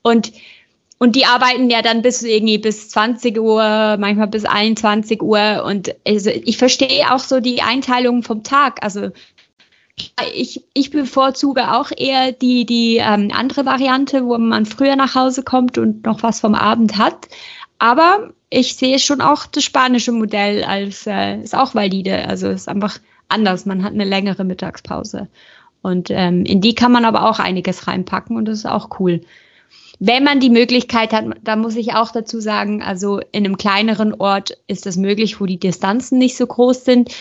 Und 0.01 0.31
und 0.98 1.17
die 1.17 1.25
arbeiten 1.25 1.69
ja 1.69 1.81
dann 1.81 2.01
bis 2.01 2.24
irgendwie 2.24 2.57
bis 2.57 2.89
20 2.89 3.38
Uhr, 3.38 3.98
manchmal 4.00 4.27
bis 4.27 4.45
21 4.45 5.22
Uhr. 5.22 5.63
Und 5.65 5.93
also 6.07 6.29
ich 6.29 6.57
verstehe 6.57 7.13
auch 7.13 7.19
so 7.19 7.41
die 7.41 7.62
Einteilung 7.62 8.24
vom 8.24 8.43
Tag. 8.43 8.81
Also 8.81 9.10
ich, 10.34 10.64
ich 10.74 10.92
bevorzuge 10.92 11.74
auch 11.74 11.92
eher 11.96 12.32
die, 12.32 12.66
die 12.66 12.98
ähm, 12.98 13.32
andere 13.34 13.66
Variante, 13.66 14.25
wo 14.25 14.38
man 14.38 14.66
früher 14.66 14.96
nach 14.96 15.16
Hause 15.16 15.44
kommt 15.44 15.78
und 15.78 16.06
noch 16.06 16.24
was 16.24 16.40
vom 16.42 16.56
Abend 16.56 16.98
hat. 16.98 17.28
Aber 17.80 18.32
ich 18.50 18.75
sehe 18.75 19.00
schon 19.00 19.22
auch 19.22 19.46
das 19.46 19.64
spanische 19.64 20.12
Modell 20.12 20.64
als 20.64 21.08
äh, 21.08 21.42
ist 21.42 21.56
auch 21.56 21.75
valide. 21.75 22.28
Also 22.28 22.50
ist 22.50 22.70
einfach 22.70 23.00
anders. 23.30 23.66
Man 23.66 23.84
hat 23.84 23.94
eine 23.94 24.06
längere 24.06 24.44
Mittagspause. 24.44 25.28
Und 25.82 26.10
ähm, 26.10 26.46
in 26.46 26.62
die 26.62 26.75
kann 26.75 26.92
man 26.92 27.06
aber 27.06 27.30
auch 27.30 27.40
einiges 27.40 27.88
reinpacken 27.88 28.38
und 28.38 28.46
das 28.46 28.60
ist 28.60 28.66
auch 28.66 29.00
cool 29.00 29.22
wenn 30.00 30.24
man 30.24 30.40
die 30.40 30.50
Möglichkeit 30.50 31.14
hat, 31.14 31.25
da 31.44 31.56
muss 31.56 31.75
ich 31.75 31.94
auch 31.94 32.12
dazu 32.12 32.40
sagen, 32.40 32.82
also 32.82 33.20
in 33.32 33.46
einem 33.46 33.58
kleineren 33.58 34.14
Ort 34.14 34.58
ist 34.67 34.86
das 34.86 34.98
möglich, 34.98 35.39
wo 35.39 35.46
die 35.46 35.60
Distanzen 35.60 36.17
nicht 36.17 36.36
so 36.36 36.46
groß 36.46 36.84
sind. 36.84 37.12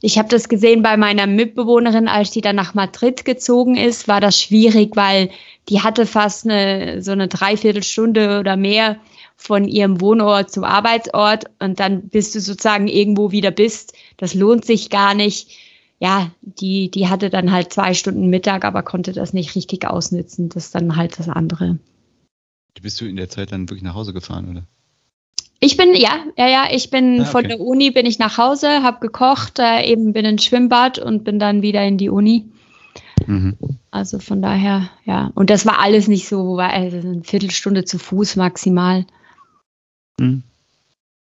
Ich 0.00 0.18
habe 0.18 0.28
das 0.28 0.48
gesehen 0.48 0.82
bei 0.82 0.96
meiner 0.96 1.26
Mitbewohnerin, 1.26 2.08
als 2.08 2.30
die 2.30 2.40
dann 2.40 2.56
nach 2.56 2.74
Madrid 2.74 3.24
gezogen 3.24 3.76
ist, 3.76 4.08
war 4.08 4.20
das 4.20 4.40
schwierig, 4.40 4.96
weil 4.96 5.30
die 5.68 5.80
hatte 5.80 6.06
fast 6.06 6.46
eine, 6.46 7.02
so 7.02 7.12
eine 7.12 7.28
Dreiviertelstunde 7.28 8.40
oder 8.40 8.56
mehr 8.56 8.96
von 9.36 9.68
ihrem 9.68 10.00
Wohnort 10.00 10.50
zum 10.50 10.64
Arbeitsort 10.64 11.44
und 11.58 11.80
dann 11.80 12.08
bist 12.08 12.34
du 12.34 12.40
sozusagen 12.40 12.88
irgendwo 12.88 13.32
wieder 13.32 13.50
bist. 13.50 13.94
Das 14.16 14.34
lohnt 14.34 14.64
sich 14.64 14.90
gar 14.90 15.14
nicht. 15.14 15.50
Ja, 15.98 16.30
die, 16.40 16.90
die 16.90 17.08
hatte 17.08 17.30
dann 17.30 17.52
halt 17.52 17.72
zwei 17.72 17.94
Stunden 17.94 18.28
Mittag, 18.28 18.64
aber 18.64 18.82
konnte 18.82 19.12
das 19.12 19.32
nicht 19.32 19.54
richtig 19.54 19.86
ausnützen. 19.86 20.48
Das 20.48 20.66
ist 20.66 20.74
dann 20.74 20.96
halt 20.96 21.18
das 21.18 21.28
andere. 21.28 21.78
Bist 22.80 23.00
du 23.00 23.06
in 23.06 23.16
der 23.16 23.28
Zeit 23.28 23.52
dann 23.52 23.68
wirklich 23.68 23.82
nach 23.82 23.94
Hause 23.94 24.12
gefahren, 24.12 24.48
oder? 24.50 24.64
Ich 25.60 25.76
bin, 25.76 25.94
ja, 25.94 26.24
ja, 26.36 26.48
ja, 26.48 26.68
ich 26.70 26.90
bin 26.90 27.20
ah, 27.20 27.22
okay. 27.22 27.30
von 27.30 27.44
der 27.44 27.60
Uni, 27.60 27.90
bin 27.90 28.04
ich 28.04 28.18
nach 28.18 28.36
Hause, 28.36 28.82
habe 28.82 29.00
gekocht, 29.00 29.58
äh, 29.58 29.82
eben 29.84 30.12
bin 30.12 30.24
ins 30.26 30.44
Schwimmbad 30.44 30.98
und 30.98 31.24
bin 31.24 31.38
dann 31.38 31.62
wieder 31.62 31.86
in 31.86 31.96
die 31.96 32.10
Uni. 32.10 32.44
Mhm. 33.26 33.56
Also 33.90 34.18
von 34.18 34.42
daher, 34.42 34.90
ja. 35.04 35.30
Und 35.34 35.48
das 35.48 35.64
war 35.64 35.78
alles 35.78 36.08
nicht 36.08 36.28
so, 36.28 36.56
war 36.56 36.70
also 36.70 36.98
eine 36.98 37.22
Viertelstunde 37.22 37.84
zu 37.84 37.98
Fuß 37.98 38.36
maximal. 38.36 39.06
Mhm. 40.18 40.42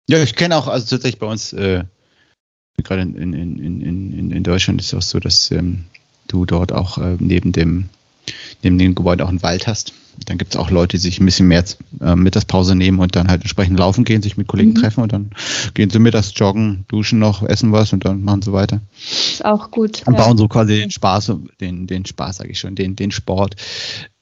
Ja, 0.08 0.22
ich 0.22 0.34
kenne 0.34 0.56
auch, 0.56 0.66
also 0.66 0.86
tatsächlich 0.86 1.20
bei 1.20 1.26
uns, 1.26 1.52
äh, 1.52 1.84
gerade 2.82 3.02
in, 3.02 3.14
in, 3.14 3.58
in, 3.58 3.80
in, 3.80 4.30
in 4.32 4.42
Deutschland 4.42 4.80
ist 4.80 4.88
es 4.88 4.94
auch 4.94 5.02
so, 5.02 5.20
dass 5.20 5.50
ähm, 5.50 5.84
du 6.26 6.44
dort 6.44 6.72
auch 6.72 6.98
äh, 6.98 7.16
neben 7.20 7.52
dem 7.52 7.88
neben 8.62 8.78
dem 8.78 8.94
Gebäude 8.94 9.24
auch 9.24 9.28
einen 9.28 9.42
Wald 9.42 9.66
hast. 9.66 9.92
Dann 10.26 10.38
gibt 10.38 10.54
es 10.54 10.60
auch 10.60 10.70
Leute, 10.70 10.96
die 10.96 11.02
sich 11.02 11.20
ein 11.20 11.26
bisschen 11.26 11.48
mehr 11.48 11.64
äh, 12.00 12.14
Mittagspause 12.14 12.74
nehmen 12.74 13.00
und 13.00 13.16
dann 13.16 13.28
halt 13.28 13.42
entsprechend 13.42 13.78
laufen 13.78 14.04
gehen, 14.04 14.22
sich 14.22 14.36
mit 14.36 14.46
Kollegen 14.46 14.70
mhm. 14.70 14.76
treffen 14.76 15.02
und 15.02 15.12
dann 15.12 15.30
gehen 15.74 15.90
sie 15.90 15.98
mittags 15.98 16.32
joggen, 16.34 16.84
duschen 16.88 17.18
noch, 17.18 17.42
essen 17.42 17.72
was 17.72 17.92
und 17.92 18.04
dann 18.04 18.22
machen 18.22 18.42
sie 18.42 18.52
weiter. 18.52 18.80
Ist 19.06 19.44
auch 19.44 19.70
gut. 19.70 20.02
Und 20.06 20.16
bauen 20.16 20.38
so 20.38 20.48
quasi 20.48 20.80
den 20.80 20.90
Spaß, 20.90 21.32
den, 21.60 21.86
den 21.86 22.04
Spaß, 22.04 22.36
sage 22.36 22.50
ich 22.50 22.58
schon, 22.58 22.74
den, 22.74 22.96
den 22.96 23.10
Sport 23.10 23.56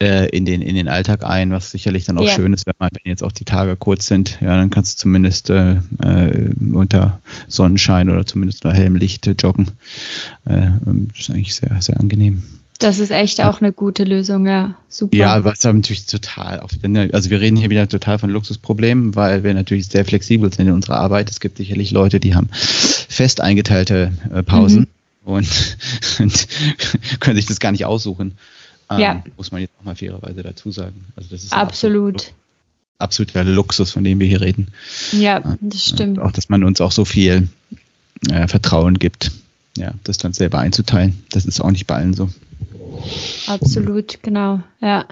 äh, 0.02 0.28
in, 0.30 0.44
den, 0.44 0.62
in 0.62 0.74
den 0.74 0.88
Alltag 0.88 1.24
ein, 1.24 1.50
was 1.52 1.70
sicherlich 1.70 2.04
dann 2.04 2.18
auch 2.18 2.24
ja. 2.24 2.34
schön 2.34 2.52
ist, 2.52 2.66
wenn 2.66 2.74
man, 2.78 2.90
wenn 2.92 3.10
jetzt 3.10 3.22
auch 3.22 3.32
die 3.32 3.44
Tage 3.44 3.76
kurz 3.76 4.06
sind, 4.06 4.38
ja, 4.40 4.56
dann 4.56 4.70
kannst 4.70 4.98
du 4.98 5.02
zumindest 5.02 5.50
äh, 5.50 5.76
äh, 6.02 6.50
unter 6.72 7.20
Sonnenschein 7.48 8.10
oder 8.10 8.26
zumindest 8.26 8.64
unter 8.64 8.76
hellem 8.76 8.96
Licht 8.96 9.26
äh, 9.26 9.34
joggen. 9.38 9.68
Äh, 10.44 10.70
das 10.84 11.20
ist 11.20 11.30
eigentlich 11.30 11.54
sehr, 11.54 11.80
sehr 11.80 12.00
angenehm. 12.00 12.42
Das 12.82 12.98
ist 12.98 13.10
echt 13.10 13.40
auch 13.40 13.60
eine 13.60 13.72
gute 13.72 14.04
Lösung, 14.04 14.46
ja. 14.46 14.74
Super. 14.88 15.16
Ja, 15.16 15.44
was 15.44 15.62
natürlich 15.62 16.06
total, 16.06 16.60
also 17.12 17.30
wir 17.30 17.40
reden 17.40 17.56
hier 17.56 17.70
wieder 17.70 17.88
total 17.88 18.18
von 18.18 18.30
Luxusproblemen, 18.30 19.14
weil 19.14 19.44
wir 19.44 19.54
natürlich 19.54 19.86
sehr 19.86 20.04
flexibel 20.04 20.52
sind 20.52 20.66
in 20.66 20.74
unserer 20.74 20.96
Arbeit. 20.96 21.30
Es 21.30 21.40
gibt 21.40 21.58
sicherlich 21.58 21.92
Leute, 21.92 22.18
die 22.20 22.34
haben 22.34 22.48
fest 22.52 23.40
eingeteilte 23.40 24.12
äh, 24.34 24.42
Pausen 24.42 24.88
mhm. 25.24 25.32
und, 25.32 25.76
und, 26.18 26.48
können 27.20 27.36
sich 27.36 27.46
das 27.46 27.60
gar 27.60 27.72
nicht 27.72 27.84
aussuchen. 27.84 28.36
Ähm, 28.90 28.98
ja. 28.98 29.24
Muss 29.36 29.52
man 29.52 29.60
jetzt 29.60 29.72
auch 29.80 29.84
mal 29.84 29.94
fairerweise 29.94 30.42
dazu 30.42 30.70
sagen. 30.70 31.04
Also 31.16 31.28
das 31.30 31.44
ist 31.44 31.52
absolut. 31.52 32.32
absoluter 32.98 33.44
Luxus, 33.44 33.92
von 33.92 34.04
dem 34.04 34.18
wir 34.18 34.26
hier 34.26 34.40
reden. 34.40 34.68
Ja, 35.12 35.56
das 35.60 35.84
stimmt. 35.84 36.18
Und 36.18 36.24
auch, 36.24 36.32
dass 36.32 36.48
man 36.48 36.64
uns 36.64 36.80
auch 36.80 36.92
so 36.92 37.04
viel 37.04 37.48
äh, 38.30 38.48
Vertrauen 38.48 38.98
gibt, 38.98 39.30
ja, 39.76 39.94
das 40.04 40.18
dann 40.18 40.32
selber 40.32 40.58
einzuteilen. 40.58 41.22
Das 41.30 41.46
ist 41.46 41.60
auch 41.60 41.70
nicht 41.70 41.86
bei 41.86 41.96
allen 41.96 42.14
so. 42.14 42.28
Absolut, 43.46 44.22
genau, 44.22 44.60
ja. 44.80 45.06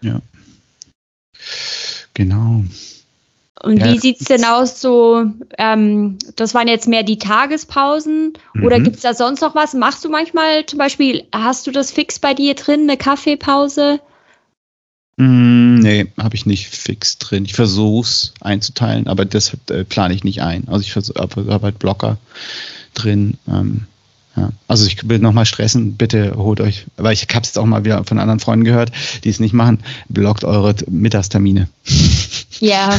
Ja. 0.00 0.20
Genau. 2.14 2.64
Und 3.62 3.78
ja, 3.78 3.86
wie 3.86 3.98
sieht 3.98 4.20
es 4.20 4.26
denn 4.26 4.44
aus 4.44 4.80
so, 4.80 5.24
ähm, 5.56 6.18
das 6.36 6.54
waren 6.54 6.68
jetzt 6.68 6.86
mehr 6.86 7.02
die 7.02 7.18
Tagespausen 7.18 8.34
mhm. 8.52 8.64
oder 8.64 8.78
gibt 8.78 8.96
es 8.96 9.02
da 9.02 9.14
sonst 9.14 9.40
noch 9.40 9.54
was? 9.54 9.72
Machst 9.72 10.04
du 10.04 10.10
manchmal 10.10 10.66
zum 10.66 10.78
Beispiel, 10.78 11.24
hast 11.32 11.66
du 11.66 11.70
das 11.70 11.90
fix 11.90 12.18
bei 12.18 12.34
dir 12.34 12.54
drin, 12.54 12.82
eine 12.82 12.98
Kaffeepause? 12.98 14.00
Mm, 15.16 15.78
nee, 15.78 16.06
habe 16.20 16.34
ich 16.34 16.44
nicht 16.44 16.68
fix 16.68 17.18
drin. 17.18 17.46
Ich 17.46 17.54
versuche 17.54 18.06
es 18.06 18.34
einzuteilen, 18.40 19.06
aber 19.06 19.24
das 19.24 19.56
äh, 19.70 19.84
plane 19.84 20.12
ich 20.12 20.24
nicht 20.24 20.42
ein. 20.42 20.68
Also 20.68 20.80
ich 20.80 20.94
habe 20.94 21.62
halt 21.62 21.78
Blocker 21.78 22.18
drin. 22.92 23.38
Ähm, 23.48 23.86
ja. 24.36 24.50
Also 24.66 24.86
ich 24.86 25.08
will 25.08 25.20
nochmal 25.20 25.46
stressen, 25.46 25.94
bitte 25.94 26.34
holt 26.36 26.60
euch, 26.60 26.86
weil 26.96 27.12
ich 27.12 27.22
habe 27.22 27.42
es 27.42 27.48
jetzt 27.48 27.58
auch 27.58 27.66
mal 27.66 27.84
wieder 27.84 28.02
von 28.04 28.18
anderen 28.18 28.40
Freunden 28.40 28.64
gehört, 28.64 28.90
die 29.22 29.28
es 29.28 29.38
nicht 29.38 29.52
machen, 29.52 29.78
blockt 30.08 30.44
eure 30.44 30.74
Mittagstermine. 30.88 31.68
Ja. 32.60 32.98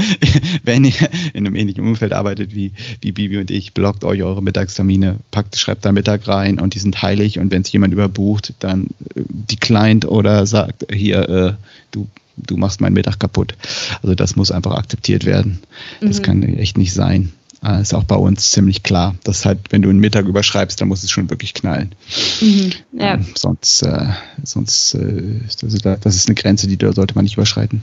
Wenn 0.64 0.84
ihr 0.84 0.94
in 1.34 1.46
einem 1.46 1.54
ähnlichen 1.54 1.86
Umfeld 1.86 2.12
arbeitet 2.12 2.54
wie, 2.54 2.72
wie 3.00 3.12
Bibi 3.12 3.38
und 3.38 3.50
ich, 3.50 3.74
blockt 3.74 4.04
euch 4.04 4.22
eure 4.22 4.42
Mittagstermine, 4.42 5.16
packt, 5.30 5.56
schreibt 5.56 5.84
da 5.84 5.92
Mittag 5.92 6.26
rein 6.26 6.58
und 6.58 6.74
die 6.74 6.78
sind 6.78 7.00
heilig 7.02 7.38
und 7.38 7.50
wenn 7.50 7.62
es 7.62 7.72
jemand 7.72 7.92
überbucht, 7.92 8.54
dann 8.60 8.88
äh, 9.14 9.22
die 9.28 9.56
Client 9.56 10.04
oder 10.06 10.46
sagt, 10.46 10.86
hier, 10.92 11.28
äh, 11.28 11.52
du 11.90 12.08
du 12.36 12.58
machst 12.58 12.82
meinen 12.82 12.92
Mittag 12.92 13.18
kaputt. 13.18 13.54
Also 14.02 14.14
das 14.14 14.36
muss 14.36 14.50
einfach 14.50 14.72
akzeptiert 14.72 15.24
werden. 15.24 15.60
Das 16.02 16.18
mhm. 16.18 16.22
kann 16.22 16.42
echt 16.42 16.76
nicht 16.76 16.92
sein. 16.92 17.32
Das 17.72 17.88
ist 17.88 17.94
auch 17.94 18.04
bei 18.04 18.16
uns 18.16 18.50
ziemlich 18.50 18.82
klar. 18.82 19.14
dass 19.24 19.44
halt, 19.44 19.58
wenn 19.70 19.82
du 19.82 19.90
einen 19.90 19.98
Mittag 19.98 20.26
überschreibst, 20.26 20.80
dann 20.80 20.88
muss 20.88 21.02
es 21.02 21.10
schon 21.10 21.30
wirklich 21.30 21.54
knallen. 21.54 21.94
Mhm, 22.40 22.72
ja. 22.92 23.14
ähm, 23.14 23.26
sonst, 23.36 23.82
äh, 23.82 24.06
sonst 24.44 24.94
äh, 24.94 25.40
das, 25.60 25.74
ist, 25.74 25.84
das 25.84 26.14
ist 26.14 26.28
eine 26.28 26.34
Grenze, 26.34 26.68
die 26.68 26.78
sollte 26.92 27.14
man 27.14 27.24
nicht 27.24 27.34
überschreiten. 27.34 27.82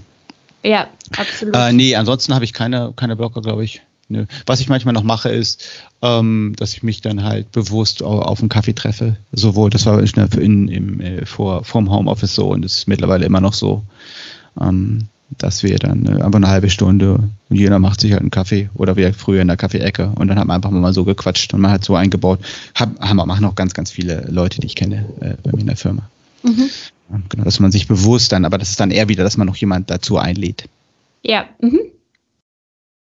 Ja, 0.64 0.88
absolut. 1.18 1.56
Äh, 1.56 1.74
nee, 1.74 1.96
ansonsten 1.96 2.34
habe 2.34 2.46
ich 2.46 2.54
keine, 2.54 2.94
keine 2.96 3.16
Blocker, 3.16 3.42
glaube 3.42 3.66
ich. 3.66 3.82
Nö. 4.10 4.26
Was 4.46 4.60
ich 4.60 4.70
manchmal 4.70 4.94
noch 4.94 5.04
mache, 5.04 5.30
ist, 5.30 5.66
ähm, 6.02 6.54
dass 6.58 6.74
ich 6.74 6.84
mich 6.84 7.02
dann 7.02 7.24
halt 7.24 7.52
bewusst 7.52 8.04
auf 8.04 8.40
einen 8.40 8.50
Kaffee 8.50 8.74
treffe. 8.74 9.18
Sowohl, 9.32 9.70
das 9.70 9.86
war 9.86 10.00
in, 10.00 10.68
im, 10.68 11.00
äh, 11.00 11.26
vor, 11.26 11.64
vorm 11.64 11.90
Homeoffice 11.90 12.36
so 12.36 12.50
und 12.50 12.64
das 12.64 12.78
ist 12.78 12.88
mittlerweile 12.88 13.26
immer 13.26 13.42
noch 13.42 13.54
so, 13.54 13.84
ähm, 14.60 15.08
dass 15.38 15.64
wir 15.64 15.78
dann 15.80 16.06
äh, 16.06 16.22
einfach 16.22 16.36
eine 16.36 16.48
halbe 16.48 16.70
Stunde 16.70 17.16
und 17.16 17.56
jeder 17.56 17.80
macht 17.80 18.02
sich 18.02 18.12
halt 18.12 18.22
einen 18.22 18.32
Kaffee 18.32 18.70
oder 18.76 18.96
wie 18.96 19.12
früher 19.14 19.42
in 19.42 19.48
der 19.48 19.58
Kaffeeecke 19.58 20.12
und 20.16 20.28
dann 20.28 20.40
haben 20.40 20.48
wir 20.48 20.54
einfach 20.54 20.72
mal 20.72 20.94
so 20.94 21.04
gequatscht 21.04 21.54
und 21.54 21.62
man 21.62 21.72
hat 21.72 21.84
so 21.84 21.96
eingebaut. 21.96 22.40
Hab, 22.76 23.00
haben, 23.00 23.18
machen 23.18 23.46
auch 23.46 23.56
ganz, 23.56 23.74
ganz 23.74 23.92
viele 23.92 24.28
Leute, 24.30 24.60
die 24.60 24.68
ich 24.68 24.76
kenne 24.76 25.06
äh, 25.20 25.36
bei 25.44 25.52
mir 25.52 25.62
in 25.62 25.68
der 25.68 25.78
Firma. 25.78 26.04
Mhm. 26.44 26.70
Genau, 27.30 27.44
dass 27.44 27.60
man 27.60 27.72
sich 27.72 27.88
bewusst 27.88 28.32
dann, 28.32 28.46
aber 28.46 28.58
das 28.58 28.70
ist 28.70 28.80
dann 28.80 28.92
eher 28.92 29.08
wieder, 29.10 29.24
dass 29.24 29.38
man 29.38 29.48
noch 29.48 29.56
jemand 29.56 29.90
dazu 29.90 30.18
einlädt. 30.18 30.68
Ja, 31.22 31.46
mhm. 31.62 31.80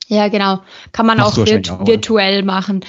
Ja, 0.08 0.28
genau. 0.28 0.62
Kann 0.92 1.06
man 1.06 1.18
Machst 1.18 1.38
auch, 1.38 1.46
virt 1.46 1.70
auch 1.70 1.86
virtuell 1.86 2.42
machen. 2.42 2.84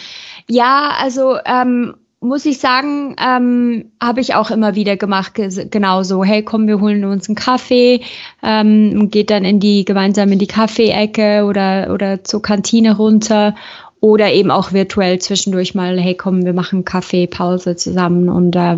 Ja, 0.49 0.91
also 0.99 1.37
ähm, 1.45 1.95
muss 2.25 2.45
ich 2.45 2.59
sagen, 2.59 3.15
ähm, 3.19 3.91
habe 4.01 4.21
ich 4.21 4.35
auch 4.35 4.51
immer 4.51 4.75
wieder 4.75 4.97
gemacht, 4.97 5.33
genauso, 5.35 6.23
hey 6.23 6.43
komm, 6.43 6.67
wir 6.67 6.79
holen 6.79 7.05
uns 7.05 7.29
einen 7.29 7.35
Kaffee, 7.35 8.01
ähm, 8.43 9.09
geht 9.09 9.29
dann 9.29 9.45
in 9.45 9.59
die 9.59 9.85
gemeinsam 9.85 10.31
in 10.31 10.39
die 10.39 10.47
Kaffeeecke 10.47 11.45
oder, 11.45 11.93
oder 11.93 12.23
zur 12.23 12.41
Kantine 12.41 12.97
runter 12.97 13.55
oder 13.99 14.31
eben 14.31 14.51
auch 14.51 14.71
virtuell 14.71 15.19
zwischendurch 15.19 15.75
mal, 15.75 15.99
hey 15.99 16.15
komm, 16.15 16.45
wir 16.45 16.53
machen 16.53 16.85
Kaffeepause 16.85 17.75
zusammen 17.75 18.29
und 18.29 18.55
äh, 18.55 18.77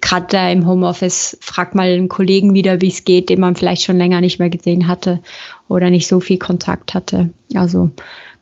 gerade 0.00 0.36
äh, 0.36 0.52
im 0.52 0.66
Homeoffice 0.66 1.36
fragt 1.40 1.74
mal 1.74 1.88
einen 1.88 2.08
Kollegen 2.08 2.54
wieder, 2.54 2.80
wie 2.80 2.88
es 2.88 3.04
geht, 3.04 3.28
den 3.28 3.40
man 3.40 3.56
vielleicht 3.56 3.82
schon 3.82 3.98
länger 3.98 4.20
nicht 4.20 4.38
mehr 4.38 4.50
gesehen 4.50 4.86
hatte 4.88 5.20
oder 5.68 5.90
nicht 5.90 6.06
so 6.06 6.20
viel 6.20 6.38
Kontakt 6.38 6.94
hatte. 6.94 7.30
Also 7.54 7.90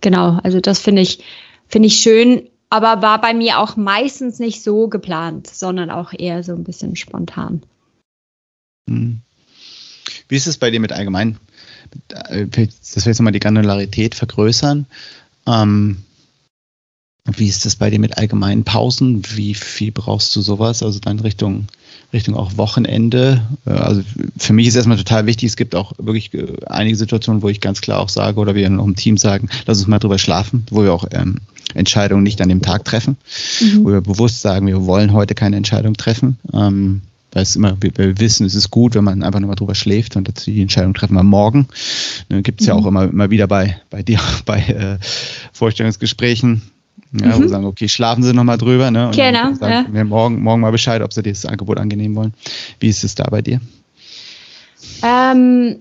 genau, 0.00 0.38
also 0.42 0.60
das 0.60 0.78
finde 0.78 1.02
ich, 1.02 1.24
finde 1.68 1.88
ich 1.88 1.96
schön, 1.96 2.42
aber 2.70 3.02
war 3.02 3.20
bei 3.20 3.34
mir 3.34 3.58
auch 3.60 3.76
meistens 3.76 4.38
nicht 4.38 4.62
so 4.62 4.88
geplant, 4.88 5.46
sondern 5.46 5.90
auch 5.90 6.12
eher 6.12 6.42
so 6.42 6.52
ein 6.52 6.64
bisschen 6.64 6.96
spontan. 6.96 7.62
Hm. 8.88 9.20
Wie 10.28 10.36
ist 10.36 10.46
es 10.46 10.58
bei 10.58 10.70
dir 10.70 10.80
mit 10.80 10.92
allgemein? 10.92 11.38
Äh, 12.08 12.46
das 12.46 13.04
wir 13.04 13.10
jetzt 13.10 13.18
nochmal 13.18 13.32
die 13.32 13.40
Granularität 13.40 14.14
vergrößern. 14.14 14.86
Ähm, 15.46 15.98
wie 17.26 17.48
ist 17.48 17.64
das 17.64 17.76
bei 17.76 17.88
dir 17.88 17.98
mit 17.98 18.18
allgemeinen 18.18 18.64
Pausen? 18.64 19.22
Wie 19.34 19.54
viel 19.54 19.92
brauchst 19.92 20.34
du 20.36 20.42
sowas? 20.42 20.82
Also 20.82 21.00
dann 21.00 21.20
Richtung, 21.20 21.68
Richtung 22.12 22.34
auch 22.34 22.56
Wochenende. 22.58 23.42
Äh, 23.66 23.70
also 23.70 24.02
für 24.36 24.52
mich 24.52 24.66
ist 24.66 24.74
erstmal 24.74 24.98
total 24.98 25.26
wichtig, 25.26 25.48
es 25.48 25.56
gibt 25.56 25.74
auch 25.74 25.92
wirklich 25.98 26.34
äh, 26.34 26.46
einige 26.66 26.96
Situationen, 26.96 27.42
wo 27.42 27.48
ich 27.48 27.60
ganz 27.60 27.80
klar 27.80 28.00
auch 28.00 28.10
sage 28.10 28.38
oder 28.40 28.54
wir 28.54 28.68
noch 28.68 28.84
im 28.84 28.96
Team 28.96 29.16
sagen, 29.16 29.48
lass 29.66 29.78
uns 29.78 29.86
mal 29.86 29.98
drüber 29.98 30.18
schlafen, 30.18 30.66
wo 30.70 30.82
wir 30.82 30.92
auch 30.92 31.06
ähm, 31.12 31.38
Entscheidungen 31.74 32.22
nicht 32.22 32.40
an 32.40 32.48
dem 32.48 32.62
Tag 32.62 32.84
treffen, 32.84 33.16
mhm. 33.60 33.84
wo 33.84 33.92
wir 33.92 34.00
bewusst 34.00 34.40
sagen, 34.40 34.66
wir 34.66 34.86
wollen 34.86 35.12
heute 35.12 35.34
keine 35.34 35.56
Entscheidung 35.56 35.94
treffen. 35.94 36.38
Ähm, 36.52 37.02
weil 37.34 37.42
es 37.42 37.56
immer, 37.56 37.76
wir, 37.80 37.90
wir, 37.96 38.20
wissen, 38.20 38.46
es 38.46 38.54
ist 38.54 38.70
gut, 38.70 38.94
wenn 38.94 39.02
man 39.02 39.24
einfach 39.24 39.40
nur 39.40 39.48
mal 39.48 39.56
drüber 39.56 39.74
schläft 39.74 40.14
und 40.16 40.46
die 40.46 40.62
Entscheidung 40.62 40.94
treffen 40.94 41.14
wir 41.14 41.24
morgen. 41.24 41.66
Dann 42.28 42.44
gibt 42.44 42.60
es 42.60 42.66
mhm. 42.66 42.72
ja 42.72 42.78
auch 42.78 42.86
immer, 42.86 43.04
immer 43.04 43.28
wieder 43.30 43.48
bei, 43.48 43.76
bei 43.90 44.02
dir, 44.02 44.20
bei 44.46 44.60
äh, 44.60 44.98
Vorstellungsgesprächen, 45.52 46.62
ja, 47.12 47.36
mhm. 47.36 47.42
wo 47.42 47.48
sagen, 47.48 47.64
okay, 47.64 47.88
schlafen 47.88 48.22
Sie 48.22 48.32
nochmal 48.32 48.58
drüber, 48.58 48.90
ne? 48.90 49.08
Und 49.08 49.16
genau. 49.16 49.52
Sagen 49.54 49.72
ja. 49.72 49.86
mir 49.90 50.04
morgen, 50.04 50.42
morgen 50.42 50.60
mal 50.60 50.70
Bescheid, 50.70 51.02
ob 51.02 51.12
Sie 51.12 51.22
dieses 51.22 51.44
Angebot 51.44 51.78
angenehm 51.78 52.14
wollen. 52.14 52.34
Wie 52.78 52.88
ist 52.88 53.02
es 53.02 53.16
da 53.16 53.24
bei 53.24 53.42
dir? 53.42 53.60
Ähm, 55.02 55.76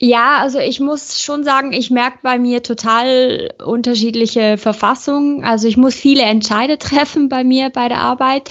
ja, 0.00 0.38
also 0.38 0.60
ich 0.60 0.78
muss 0.78 1.20
schon 1.20 1.42
sagen, 1.42 1.72
ich 1.72 1.90
merke 1.90 2.18
bei 2.22 2.38
mir 2.38 2.62
total 2.62 3.52
unterschiedliche 3.64 4.56
Verfassungen. 4.56 5.44
Also 5.44 5.66
ich 5.66 5.76
muss 5.76 5.94
viele 5.94 6.22
Entscheide 6.22 6.78
treffen 6.78 7.28
bei 7.28 7.42
mir 7.42 7.70
bei 7.70 7.88
der 7.88 7.98
Arbeit. 7.98 8.50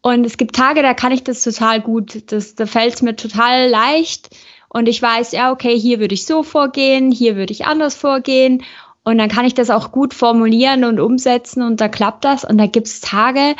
Und 0.00 0.24
es 0.24 0.36
gibt 0.36 0.56
Tage, 0.56 0.82
da 0.82 0.94
kann 0.94 1.12
ich 1.12 1.24
das 1.24 1.42
total 1.42 1.80
gut. 1.80 2.32
Das, 2.32 2.54
da 2.54 2.64
fällt 2.66 2.94
es 2.94 3.02
mir 3.02 3.14
total 3.16 3.68
leicht. 3.68 4.30
Und 4.68 4.88
ich 4.88 5.00
weiß, 5.02 5.32
ja, 5.32 5.52
okay, 5.52 5.78
hier 5.78 6.00
würde 6.00 6.14
ich 6.14 6.26
so 6.26 6.42
vorgehen, 6.42 7.10
hier 7.10 7.36
würde 7.36 7.52
ich 7.52 7.66
anders 7.66 7.94
vorgehen. 7.94 8.62
Und 9.04 9.18
dann 9.18 9.28
kann 9.28 9.44
ich 9.44 9.54
das 9.54 9.70
auch 9.70 9.92
gut 9.92 10.14
formulieren 10.14 10.84
und 10.84 10.98
umsetzen 10.98 11.62
und 11.62 11.80
da 11.80 11.88
klappt 11.88 12.24
das. 12.24 12.44
Und 12.44 12.58
da 12.58 12.66
gibt 12.66 12.86
es 12.88 13.00
Tage, 13.00 13.54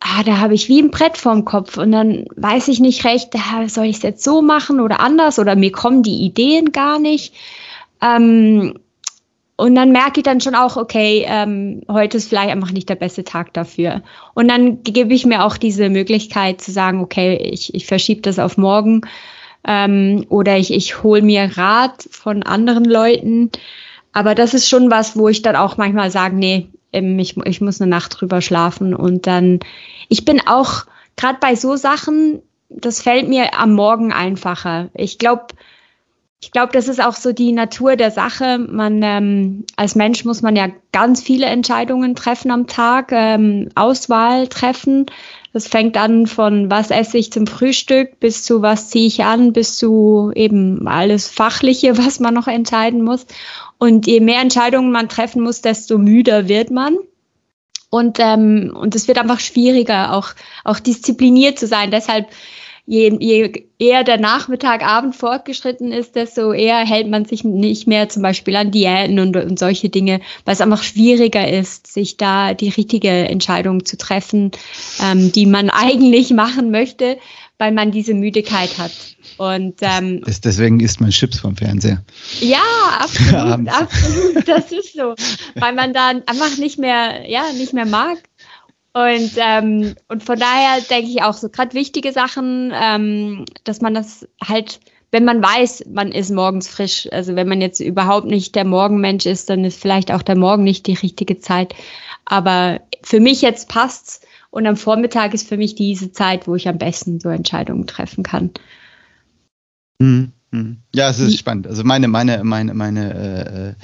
ah, 0.00 0.22
da 0.24 0.38
habe 0.38 0.54
ich 0.54 0.68
wie 0.68 0.80
ein 0.80 0.90
Brett 0.90 1.16
vorm 1.16 1.44
Kopf 1.44 1.76
und 1.76 1.92
dann 1.92 2.24
weiß 2.36 2.68
ich 2.68 2.80
nicht 2.80 3.04
recht, 3.04 3.30
soll 3.68 3.86
ich 3.86 3.96
es 3.96 4.02
jetzt 4.02 4.24
so 4.24 4.42
machen 4.42 4.80
oder 4.80 5.00
anders 5.00 5.38
oder 5.38 5.54
mir 5.54 5.72
kommen 5.72 6.02
die 6.02 6.24
Ideen 6.24 6.72
gar 6.72 6.98
nicht. 6.98 7.34
Ähm, 8.02 8.74
und 9.56 9.74
dann 9.74 9.92
merke 9.92 10.20
ich 10.20 10.24
dann 10.24 10.40
schon 10.40 10.54
auch, 10.54 10.78
okay, 10.78 11.26
ähm, 11.28 11.82
heute 11.86 12.16
ist 12.16 12.30
vielleicht 12.30 12.50
einfach 12.50 12.72
nicht 12.72 12.88
der 12.88 12.94
beste 12.94 13.24
Tag 13.24 13.52
dafür. 13.52 14.02
Und 14.32 14.48
dann 14.48 14.82
gebe 14.82 15.12
ich 15.12 15.26
mir 15.26 15.44
auch 15.44 15.58
diese 15.58 15.90
Möglichkeit 15.90 16.62
zu 16.62 16.72
sagen, 16.72 17.00
okay, 17.00 17.36
ich, 17.36 17.74
ich 17.74 17.84
verschiebe 17.84 18.22
das 18.22 18.38
auf 18.38 18.56
morgen 18.56 19.02
ähm, 19.66 20.24
oder 20.30 20.56
ich, 20.56 20.72
ich 20.72 21.02
hole 21.02 21.20
mir 21.20 21.58
Rat 21.58 22.08
von 22.10 22.42
anderen 22.42 22.86
Leuten. 22.86 23.50
Aber 24.12 24.34
das 24.34 24.54
ist 24.54 24.66
schon 24.66 24.90
was, 24.90 25.14
wo 25.18 25.28
ich 25.28 25.42
dann 25.42 25.56
auch 25.56 25.76
manchmal 25.76 26.10
sage, 26.10 26.36
nee, 26.36 26.70
ich, 26.92 27.36
ich 27.36 27.60
muss 27.60 27.80
eine 27.80 27.90
Nacht 27.90 28.20
drüber 28.20 28.40
schlafen. 28.40 28.94
Und 28.94 29.26
dann, 29.26 29.60
ich 30.08 30.24
bin 30.24 30.40
auch, 30.46 30.84
gerade 31.16 31.38
bei 31.40 31.54
so 31.54 31.76
Sachen, 31.76 32.42
das 32.68 33.02
fällt 33.02 33.28
mir 33.28 33.58
am 33.58 33.74
Morgen 33.74 34.12
einfacher. 34.12 34.88
Ich 34.94 35.18
glaube, 35.18 35.46
ich 36.42 36.52
glaube, 36.52 36.72
das 36.72 36.88
ist 36.88 37.04
auch 37.04 37.14
so 37.16 37.32
die 37.32 37.52
Natur 37.52 37.96
der 37.96 38.10
Sache. 38.10 38.58
Man 38.58 39.02
ähm, 39.02 39.64
als 39.76 39.94
Mensch 39.94 40.24
muss 40.24 40.40
man 40.40 40.56
ja 40.56 40.68
ganz 40.90 41.22
viele 41.22 41.46
Entscheidungen 41.46 42.14
treffen 42.14 42.50
am 42.50 42.66
Tag, 42.66 43.12
ähm, 43.12 43.68
Auswahl 43.74 44.48
treffen. 44.48 45.06
Das 45.52 45.68
fängt 45.68 45.98
an 45.98 46.26
von 46.26 46.70
was 46.70 46.90
esse 46.90 47.18
ich 47.18 47.30
zum 47.30 47.46
Frühstück 47.46 48.20
bis 48.20 48.42
zu 48.42 48.62
was 48.62 48.88
ziehe 48.88 49.06
ich 49.06 49.22
an, 49.22 49.52
bis 49.52 49.76
zu 49.76 50.32
eben 50.34 50.88
alles 50.88 51.28
Fachliche, 51.28 51.98
was 52.04 52.20
man 52.20 52.32
noch 52.32 52.48
entscheiden 52.48 53.02
muss. 53.02 53.26
Und 53.80 54.06
je 54.06 54.20
mehr 54.20 54.42
Entscheidungen 54.42 54.92
man 54.92 55.08
treffen 55.08 55.42
muss, 55.42 55.62
desto 55.62 55.96
müder 55.96 56.48
wird 56.48 56.70
man. 56.70 56.98
Und, 57.88 58.18
ähm, 58.20 58.76
und 58.78 58.94
es 58.94 59.08
wird 59.08 59.18
einfach 59.18 59.40
schwieriger, 59.40 60.14
auch, 60.14 60.28
auch 60.64 60.78
diszipliniert 60.78 61.58
zu 61.58 61.66
sein. 61.66 61.90
Deshalb, 61.90 62.28
je, 62.84 63.16
je 63.18 63.66
eher 63.78 64.04
der 64.04 64.18
Nachmittag, 64.18 64.86
Abend 64.86 65.16
fortgeschritten 65.16 65.92
ist, 65.92 66.14
desto 66.14 66.52
eher 66.52 66.76
hält 66.76 67.08
man 67.08 67.24
sich 67.24 67.42
nicht 67.42 67.86
mehr 67.86 68.10
zum 68.10 68.22
Beispiel 68.22 68.54
an 68.54 68.70
Diäten 68.70 69.18
und, 69.18 69.34
und 69.34 69.58
solche 69.58 69.88
Dinge, 69.88 70.20
weil 70.44 70.52
es 70.52 70.60
einfach 70.60 70.82
schwieriger 70.82 71.48
ist, 71.48 71.86
sich 71.86 72.18
da 72.18 72.52
die 72.52 72.68
richtige 72.68 73.08
Entscheidung 73.08 73.86
zu 73.86 73.96
treffen, 73.96 74.50
ähm, 75.02 75.32
die 75.32 75.46
man 75.46 75.70
eigentlich 75.70 76.32
machen 76.32 76.70
möchte, 76.70 77.16
weil 77.60 77.72
man 77.72 77.90
diese 77.90 78.14
Müdigkeit 78.14 78.78
hat. 78.78 78.90
Und 79.36 79.76
ähm, 79.82 80.22
das, 80.24 80.40
deswegen 80.40 80.80
isst 80.80 81.00
man 81.00 81.10
Chips 81.10 81.40
vom 81.40 81.54
Fernseher. 81.56 82.02
Ja, 82.40 82.58
absolut, 82.98 83.68
absolut. 83.68 84.48
Das 84.48 84.72
ist 84.72 84.94
so, 84.94 85.14
weil 85.56 85.74
man 85.74 85.92
dann 85.92 86.22
einfach 86.26 86.56
nicht 86.56 86.78
mehr, 86.78 87.28
ja, 87.28 87.52
nicht 87.52 87.74
mehr 87.74 87.84
mag. 87.84 88.16
Und 88.94 89.32
ähm, 89.36 89.94
und 90.08 90.24
von 90.24 90.38
daher 90.38 90.80
denke 90.88 91.10
ich 91.10 91.22
auch 91.22 91.34
so 91.34 91.50
gerade 91.50 91.74
wichtige 91.74 92.12
Sachen, 92.12 92.72
ähm, 92.74 93.44
dass 93.64 93.82
man 93.82 93.92
das 93.92 94.26
halt, 94.42 94.80
wenn 95.10 95.26
man 95.26 95.42
weiß, 95.42 95.84
man 95.92 96.12
ist 96.12 96.30
morgens 96.30 96.66
frisch. 96.66 97.08
Also 97.12 97.36
wenn 97.36 97.46
man 97.46 97.60
jetzt 97.60 97.80
überhaupt 97.80 98.26
nicht 98.26 98.54
der 98.54 98.64
Morgenmensch 98.64 99.26
ist, 99.26 99.50
dann 99.50 99.66
ist 99.66 99.80
vielleicht 99.80 100.10
auch 100.12 100.22
der 100.22 100.36
Morgen 100.36 100.64
nicht 100.64 100.86
die 100.86 100.94
richtige 100.94 101.38
Zeit. 101.38 101.74
Aber 102.24 102.80
für 103.02 103.20
mich 103.20 103.42
jetzt 103.42 103.68
passt's. 103.68 104.22
Und 104.50 104.66
am 104.66 104.76
Vormittag 104.76 105.32
ist 105.34 105.48
für 105.48 105.56
mich 105.56 105.74
diese 105.74 106.12
Zeit, 106.12 106.46
wo 106.46 106.56
ich 106.56 106.68
am 106.68 106.78
besten 106.78 107.20
so 107.20 107.28
Entscheidungen 107.28 107.86
treffen 107.86 108.24
kann. 108.24 108.50
Mhm. 109.98 110.32
Mhm. 110.50 110.78
Ja, 110.94 111.08
es 111.10 111.20
ist 111.20 111.38
spannend. 111.38 111.66
Also 111.66 111.84
meine, 111.84 112.08
meine, 112.08 112.42
meine, 112.42 112.74
meine, 112.74 113.14
äh, 113.14 113.68
äh, 113.68 113.74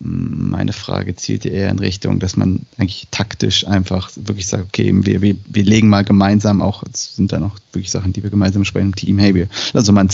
meine 0.00 0.72
Frage 0.72 1.14
zielt 1.14 1.46
eher 1.46 1.70
in 1.70 1.78
Richtung, 1.78 2.18
dass 2.18 2.36
man 2.36 2.66
eigentlich 2.78 3.06
taktisch 3.10 3.66
einfach 3.66 4.10
wirklich 4.16 4.46
sagt, 4.46 4.64
okay, 4.64 4.92
wir, 4.92 5.22
wir, 5.22 5.36
wir 5.46 5.62
legen 5.62 5.88
mal 5.88 6.04
gemeinsam 6.04 6.60
auch, 6.60 6.82
es 6.92 7.14
sind 7.14 7.32
dann 7.32 7.44
auch 7.44 7.56
wirklich 7.72 7.90
Sachen, 7.90 8.12
die 8.12 8.22
wir 8.22 8.30
gemeinsam 8.30 8.64
sprechen 8.64 8.88
im 8.88 8.96
Team, 8.96 9.18
hey, 9.18 9.34
wir, 9.34 9.48
also 9.72 9.92
man 9.92 10.08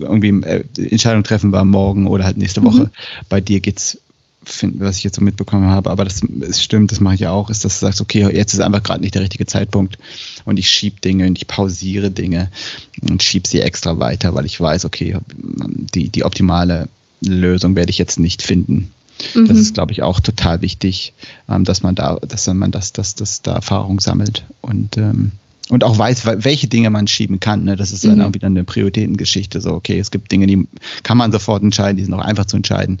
irgendwie 0.00 0.46
äh, 0.46 0.64
Entscheidung 0.76 1.22
treffen 1.22 1.52
wir 1.52 1.64
morgen 1.64 2.06
oder 2.06 2.24
halt 2.24 2.36
nächste 2.36 2.64
Woche. 2.64 2.84
Mhm. 2.84 2.90
Bei 3.28 3.40
dir 3.40 3.60
geht's 3.60 3.98
finden, 4.50 4.80
was 4.80 4.98
ich 4.98 5.04
jetzt 5.04 5.16
so 5.16 5.22
mitbekommen 5.22 5.66
habe, 5.68 5.90
aber 5.90 6.04
das, 6.04 6.20
das 6.22 6.62
stimmt, 6.62 6.92
das 6.92 7.00
mache 7.00 7.14
ich 7.14 7.26
auch, 7.26 7.50
ist, 7.50 7.64
dass 7.64 7.78
du 7.78 7.86
sagst, 7.86 8.00
okay, 8.00 8.28
jetzt 8.34 8.54
ist 8.54 8.60
einfach 8.60 8.82
gerade 8.82 9.00
nicht 9.00 9.14
der 9.14 9.22
richtige 9.22 9.46
Zeitpunkt 9.46 9.98
und 10.44 10.58
ich 10.58 10.68
schiebe 10.70 11.00
Dinge 11.00 11.26
und 11.26 11.38
ich 11.38 11.46
pausiere 11.46 12.10
Dinge 12.10 12.50
und 13.08 13.22
schiebe 13.22 13.48
sie 13.48 13.60
extra 13.60 13.98
weiter, 13.98 14.34
weil 14.34 14.46
ich 14.46 14.60
weiß, 14.60 14.84
okay, 14.84 15.16
die, 15.94 16.08
die 16.08 16.24
optimale 16.24 16.88
Lösung 17.20 17.76
werde 17.76 17.90
ich 17.90 17.98
jetzt 17.98 18.18
nicht 18.18 18.42
finden. 18.42 18.90
Mhm. 19.34 19.48
Das 19.48 19.58
ist, 19.58 19.74
glaube 19.74 19.92
ich, 19.92 20.02
auch 20.02 20.20
total 20.20 20.62
wichtig, 20.62 21.12
ähm, 21.48 21.64
dass 21.64 21.82
man 21.82 21.94
da, 21.94 22.16
dass 22.16 22.46
man 22.46 22.70
das, 22.70 22.92
dass 22.92 23.14
das 23.14 23.42
da 23.42 23.54
Erfahrung 23.54 24.00
sammelt 24.00 24.44
und 24.60 24.96
ähm, 24.96 25.32
und 25.70 25.84
auch 25.84 25.98
weiß, 25.98 26.24
welche 26.24 26.66
Dinge 26.66 26.90
man 26.90 27.06
schieben 27.06 27.40
kann. 27.40 27.64
Ne? 27.64 27.76
Das 27.76 27.92
ist 27.92 28.04
dann 28.04 28.18
mhm. 28.18 28.24
auch 28.24 28.34
wieder 28.34 28.46
eine 28.46 28.64
Prioritätengeschichte. 28.64 29.60
So, 29.60 29.74
okay, 29.74 29.98
es 29.98 30.10
gibt 30.10 30.32
Dinge, 30.32 30.46
die 30.46 30.66
kann 31.02 31.18
man 31.18 31.30
sofort 31.30 31.62
entscheiden, 31.62 31.98
die 31.98 32.04
sind 32.04 32.14
auch 32.14 32.24
einfach 32.24 32.46
zu 32.46 32.56
entscheiden. 32.56 33.00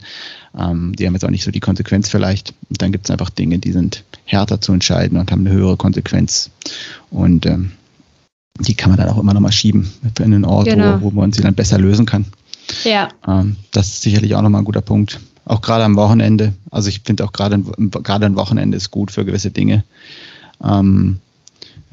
Ähm, 0.58 0.94
die 0.96 1.06
haben 1.06 1.14
jetzt 1.14 1.24
auch 1.24 1.30
nicht 1.30 1.44
so 1.44 1.50
die 1.50 1.60
Konsequenz 1.60 2.08
vielleicht. 2.08 2.54
Und 2.68 2.82
dann 2.82 2.92
gibt 2.92 3.06
es 3.06 3.10
einfach 3.10 3.30
Dinge, 3.30 3.58
die 3.58 3.72
sind 3.72 4.04
härter 4.24 4.60
zu 4.60 4.72
entscheiden 4.72 5.18
und 5.18 5.30
haben 5.30 5.46
eine 5.46 5.54
höhere 5.54 5.76
Konsequenz. 5.76 6.50
Und 7.10 7.46
ähm, 7.46 7.72
die 8.60 8.74
kann 8.74 8.90
man 8.90 8.98
dann 8.98 9.08
auch 9.08 9.18
immer 9.18 9.34
nochmal 9.34 9.52
schieben 9.52 9.90
in 10.18 10.24
einen 10.24 10.44
Ort, 10.44 10.66
genau. 10.66 11.00
wo, 11.00 11.12
wo 11.12 11.20
man 11.20 11.32
sie 11.32 11.42
dann 11.42 11.54
besser 11.54 11.78
lösen 11.78 12.06
kann. 12.06 12.26
Ja. 12.84 13.08
Ähm, 13.26 13.56
das 13.70 13.88
ist 13.88 14.02
sicherlich 14.02 14.34
auch 14.34 14.42
nochmal 14.42 14.62
ein 14.62 14.66
guter 14.66 14.80
Punkt. 14.80 15.20
Auch 15.44 15.62
gerade 15.62 15.84
am 15.84 15.96
Wochenende. 15.96 16.52
Also 16.70 16.88
ich 16.88 17.00
finde 17.00 17.24
auch 17.24 17.32
gerade 17.32 17.58
gerade 18.02 18.26
ein 18.26 18.36
Wochenende 18.36 18.76
ist 18.76 18.90
gut 18.90 19.10
für 19.10 19.24
gewisse 19.24 19.50
Dinge. 19.50 19.84
Ähm, 20.62 21.20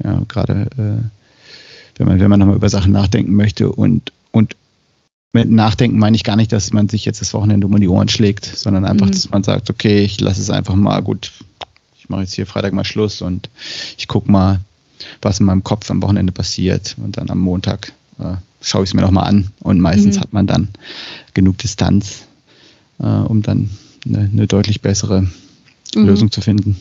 ja, 0.02 0.20
gerade 0.28 0.68
äh, 0.76 1.98
wenn 1.98 2.06
man, 2.06 2.20
wenn 2.20 2.28
man 2.28 2.40
nochmal 2.40 2.56
über 2.56 2.68
Sachen 2.68 2.92
nachdenken 2.92 3.34
möchte 3.34 3.72
und, 3.72 4.12
und 4.12 4.12
mit 5.36 5.50
Nachdenken 5.50 5.98
meine 5.98 6.16
ich 6.16 6.24
gar 6.24 6.36
nicht, 6.36 6.50
dass 6.50 6.72
man 6.72 6.88
sich 6.88 7.04
jetzt 7.04 7.20
das 7.20 7.34
Wochenende 7.34 7.66
um 7.66 7.78
die 7.78 7.88
Ohren 7.88 8.08
schlägt, 8.08 8.46
sondern 8.46 8.86
einfach, 8.86 9.06
mhm. 9.06 9.10
dass 9.10 9.28
man 9.28 9.42
sagt, 9.42 9.68
okay, 9.68 10.02
ich 10.02 10.18
lasse 10.18 10.40
es 10.40 10.48
einfach 10.48 10.74
mal 10.74 11.02
gut. 11.02 11.30
Ich 11.98 12.08
mache 12.08 12.22
jetzt 12.22 12.32
hier 12.32 12.46
Freitag 12.46 12.72
mal 12.72 12.84
Schluss 12.84 13.20
und 13.20 13.50
ich 13.98 14.08
gucke 14.08 14.30
mal, 14.30 14.60
was 15.20 15.38
in 15.38 15.46
meinem 15.46 15.62
Kopf 15.62 15.90
am 15.90 16.00
Wochenende 16.02 16.32
passiert. 16.32 16.96
Und 16.96 17.18
dann 17.18 17.28
am 17.28 17.38
Montag 17.38 17.92
äh, 18.18 18.36
schaue 18.62 18.84
ich 18.84 18.90
es 18.90 18.94
mir 18.94 19.02
nochmal 19.02 19.28
an. 19.28 19.52
Und 19.60 19.78
meistens 19.78 20.16
mhm. 20.16 20.20
hat 20.20 20.32
man 20.32 20.46
dann 20.46 20.68
genug 21.34 21.58
Distanz, 21.58 22.26
äh, 22.98 23.04
um 23.04 23.42
dann 23.42 23.68
eine, 24.06 24.30
eine 24.32 24.46
deutlich 24.46 24.80
bessere 24.80 25.28
mhm. 25.94 26.06
Lösung 26.06 26.30
zu 26.30 26.40
finden. 26.40 26.78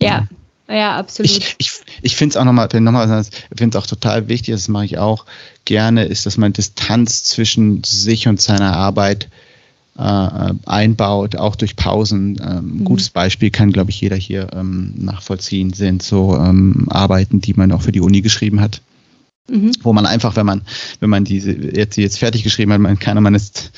Ja, 0.00 0.28
ja, 0.68 0.96
absolut. 0.96 1.30
Ich, 1.30 1.54
ich, 1.58 1.72
ich 2.02 2.16
finde 2.16 2.32
es 2.32 2.36
auch 2.36 2.44
nochmal, 2.44 2.68
nochmal 2.80 3.22
ich 3.22 3.58
finde 3.58 3.78
es 3.78 3.82
auch 3.82 3.86
total 3.86 4.28
wichtig, 4.28 4.54
das 4.54 4.68
mache 4.68 4.84
ich 4.84 4.98
auch 4.98 5.24
gerne, 5.64 6.04
ist, 6.04 6.26
dass 6.26 6.36
man 6.36 6.52
Distanz 6.52 7.22
zwischen 7.24 7.84
sich 7.84 8.28
und 8.28 8.40
seiner 8.40 8.76
Arbeit 8.76 9.28
äh, 9.98 10.52
einbaut, 10.66 11.36
auch 11.36 11.56
durch 11.56 11.76
Pausen. 11.76 12.40
Ähm, 12.42 12.78
mhm. 12.78 12.84
Gutes 12.84 13.10
Beispiel 13.10 13.50
kann, 13.50 13.72
glaube 13.72 13.90
ich, 13.90 14.00
jeder 14.00 14.16
hier 14.16 14.48
ähm, 14.52 14.94
nachvollziehen, 14.96 15.72
sind 15.72 16.02
so 16.02 16.36
ähm, 16.36 16.86
Arbeiten, 16.90 17.40
die 17.40 17.54
man 17.54 17.72
auch 17.72 17.82
für 17.82 17.92
die 17.92 18.00
Uni 18.00 18.20
geschrieben 18.20 18.60
hat. 18.60 18.82
Mhm. 19.48 19.72
Wo 19.82 19.92
man 19.92 20.06
einfach, 20.06 20.36
wenn 20.36 20.46
man, 20.46 20.62
wenn 21.00 21.10
man 21.10 21.24
diese 21.24 21.52
jetzt, 21.52 21.96
jetzt 21.96 22.18
fertig 22.18 22.42
geschrieben 22.42 22.72
hat, 22.72 22.80
man 22.80 22.98
keiner, 22.98 23.20
man 23.20 23.34
ist 23.34 23.70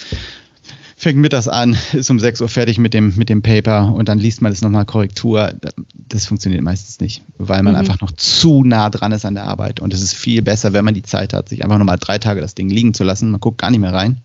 fängt 0.99 1.19
mittags 1.19 1.47
an, 1.47 1.79
ist 1.93 2.11
um 2.11 2.19
6 2.19 2.41
Uhr 2.41 2.49
fertig 2.49 2.79
mit 2.79 2.93
dem, 2.93 3.15
mit 3.17 3.29
dem 3.29 3.41
Paper 3.41 3.95
und 3.95 4.09
dann 4.09 4.19
liest 4.19 4.43
man 4.43 4.51
das 4.51 4.63
nochmal 4.63 4.85
Korrektur. 4.85 5.55
Das 5.95 6.27
funktioniert 6.27 6.63
meistens 6.63 7.01
nicht, 7.01 7.23
weil 7.39 7.63
man 7.63 7.75
mhm. 7.75 7.79
einfach 7.79 8.01
noch 8.01 8.11
zu 8.13 8.65
nah 8.65 8.91
dran 8.91 9.13
ist 9.13 9.25
an 9.25 9.35
der 9.35 9.45
Arbeit. 9.45 9.79
Und 9.79 9.95
es 9.95 10.03
ist 10.03 10.15
viel 10.15 10.43
besser, 10.43 10.73
wenn 10.73 10.85
man 10.85 10.95
die 10.95 11.05
Zeit 11.05 11.33
hat, 11.33 11.49
sich 11.49 11.63
einfach 11.63 11.79
nochmal 11.79 11.99
drei 11.99 12.19
Tage 12.19 12.41
das 12.41 12.57
Ding 12.57 12.69
liegen 12.69 12.95
zu 12.95 13.05
lassen. 13.05 13.31
Man 13.31 13.41
guckt 13.41 13.59
gar 13.59 13.71
nicht 13.71 13.81
mehr 13.81 13.95
rein 13.95 14.19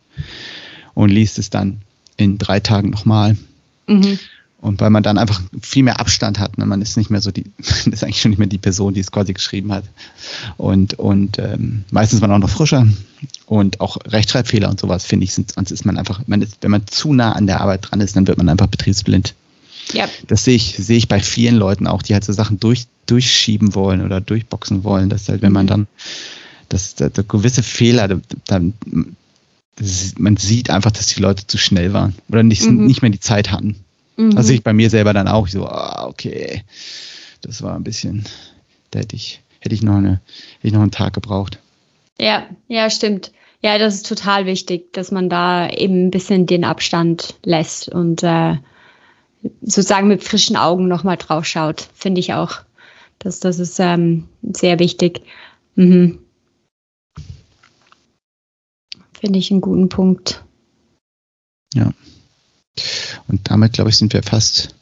und 0.96 1.10
liest 1.10 1.38
es 1.38 1.52
dann 1.52 1.78
in 2.18 2.40
drei 2.40 2.60
Tagen 2.60 2.90
nochmal. 2.90 3.38
Mhm. 3.88 4.18
Und 4.64 4.80
weil 4.80 4.92
man 4.92 5.04
dann 5.04 5.18
einfach 5.18 5.42
viel 5.62 5.84
mehr 5.84 6.00
Abstand 6.00 6.40
hat. 6.40 6.58
Ne? 6.58 6.66
Man 6.66 6.82
ist 6.82 6.96
nicht 6.96 7.10
mehr 7.10 7.20
so 7.20 7.32
die, 7.32 7.44
ist 7.58 8.02
eigentlich 8.02 8.22
schon 8.22 8.32
nicht 8.32 8.40
mehr 8.40 8.48
die 8.48 8.58
Person, 8.58 8.94
die 8.94 9.02
es 9.02 9.12
quasi 9.12 9.34
geschrieben 9.34 9.74
hat. 9.74 9.84
Und, 10.56 10.98
und 10.98 11.38
ähm, 11.38 11.84
meistens 11.92 12.18
ist 12.18 12.22
man 12.22 12.32
auch 12.32 12.40
noch 12.40 12.50
frischer. 12.50 12.88
Und 13.46 13.82
auch 13.82 13.98
Rechtschreibfehler 14.06 14.70
und 14.70 14.80
sowas, 14.80 15.06
finde 15.06 15.26
ich, 15.26 15.34
sind, 15.34 15.52
sonst 15.52 15.72
ist 15.72 15.86
man 15.86 15.98
einfach, 15.98 16.22
man 16.28 16.42
ist, 16.42 16.60
wenn 16.62 16.72
man 16.72 16.88
zu 16.88 17.14
nah 17.14 17.34
an 17.34 17.46
der 17.46 17.60
Arbeit 17.60 17.92
dran 17.92 18.00
ist, 18.00 18.16
dann 18.16 18.26
wird 18.26 18.38
man 18.38 18.48
einfach 18.48 18.68
betriebsblind. 18.68 19.36
Ja. 19.92 20.08
Das 20.28 20.46
sehe 20.46 20.56
ich, 20.56 20.78
sehe 20.78 20.98
ich 20.98 21.10
bei 21.10 21.20
vielen 21.20 21.58
Leuten 21.58 21.86
auch, 21.86 22.02
die 22.02 22.14
halt 22.14 22.24
so 22.24 22.32
Sachen 22.32 22.58
durch, 22.58 22.86
durchschieben 23.06 23.76
wollen 23.76 24.02
oder 24.02 24.22
durchboxen 24.22 24.86
wollen, 24.86 25.10
dass 25.10 25.28
halt, 25.28 25.42
wenn 25.42 25.52
man 25.52 25.66
mhm. 25.66 25.70
dann, 25.70 25.88
dass, 26.70 26.96
dass, 26.96 27.12
dass 27.12 27.28
gewisse 27.28 27.64
Fehler, 27.64 28.22
dann, 28.46 28.74
man 30.18 30.38
sieht 30.38 30.70
einfach, 30.70 30.92
dass 30.92 31.08
die 31.08 31.22
Leute 31.22 31.48
zu 31.48 31.58
schnell 31.58 31.92
waren 31.92 32.16
oder 32.30 32.44
nicht, 32.44 32.64
mhm. 32.64 32.86
nicht 32.86 33.02
mehr 33.02 33.12
die 33.12 33.20
Zeit 33.20 33.52
hatten. 33.52 33.76
Mhm. 34.18 34.38
Also 34.38 34.54
ich 34.54 34.64
bei 34.64 34.74
mir 34.74 34.90
selber 34.90 35.14
dann 35.14 35.28
auch 35.28 35.48
so, 35.48 35.66
ah, 35.66 36.08
okay, 36.08 36.64
das 37.42 37.62
war 37.62 37.76
ein 37.76 37.84
bisschen, 37.84 38.24
da 38.92 39.00
hätte 39.00 39.16
ich, 39.16 39.42
hätte 39.60 39.76
ich 39.76 39.84
noch 39.84 39.96
eine, 39.96 40.22
hätte 40.56 40.68
ich 40.68 40.74
noch 40.74 40.82
einen 40.82 40.92
Tag 40.92 41.14
gebraucht. 41.14 41.60
Ja, 42.20 42.46
ja, 42.68 42.90
stimmt. 42.90 43.32
Ja, 43.62 43.78
das 43.78 43.96
ist 43.96 44.08
total 44.08 44.46
wichtig, 44.46 44.92
dass 44.94 45.12
man 45.12 45.30
da 45.30 45.70
eben 45.70 46.08
ein 46.08 46.12
bisschen 46.12 46.46
den 46.46 46.66
Abstand 46.66 47.36
lässt 47.44 47.88
und 47.90 48.22
äh, 48.22 48.58
sozusagen 49.62 50.08
mit 50.08 50.24
frischen 50.24 50.58
Augen 50.58 50.88
nochmal 50.88 51.18
drauf 51.18 51.46
schaut, 51.46 51.88
finde 51.94 52.20
ich 52.20 52.34
auch. 52.34 52.58
Das, 53.20 53.40
das 53.40 53.60
ist 53.60 53.80
ähm, 53.80 54.28
sehr 54.42 54.80
wichtig. 54.80 55.22
Mhm. 55.76 56.20
Finde 59.20 59.40
ich 59.40 59.50
einen 59.50 59.62
guten 59.62 59.88
Punkt. 59.88 60.44
Ja. 61.74 61.94
Und 63.28 63.50
damit, 63.50 63.74
glaube 63.74 63.90
ich, 63.90 63.98
sind 63.98 64.14
wir 64.14 64.24
fast 64.24 64.76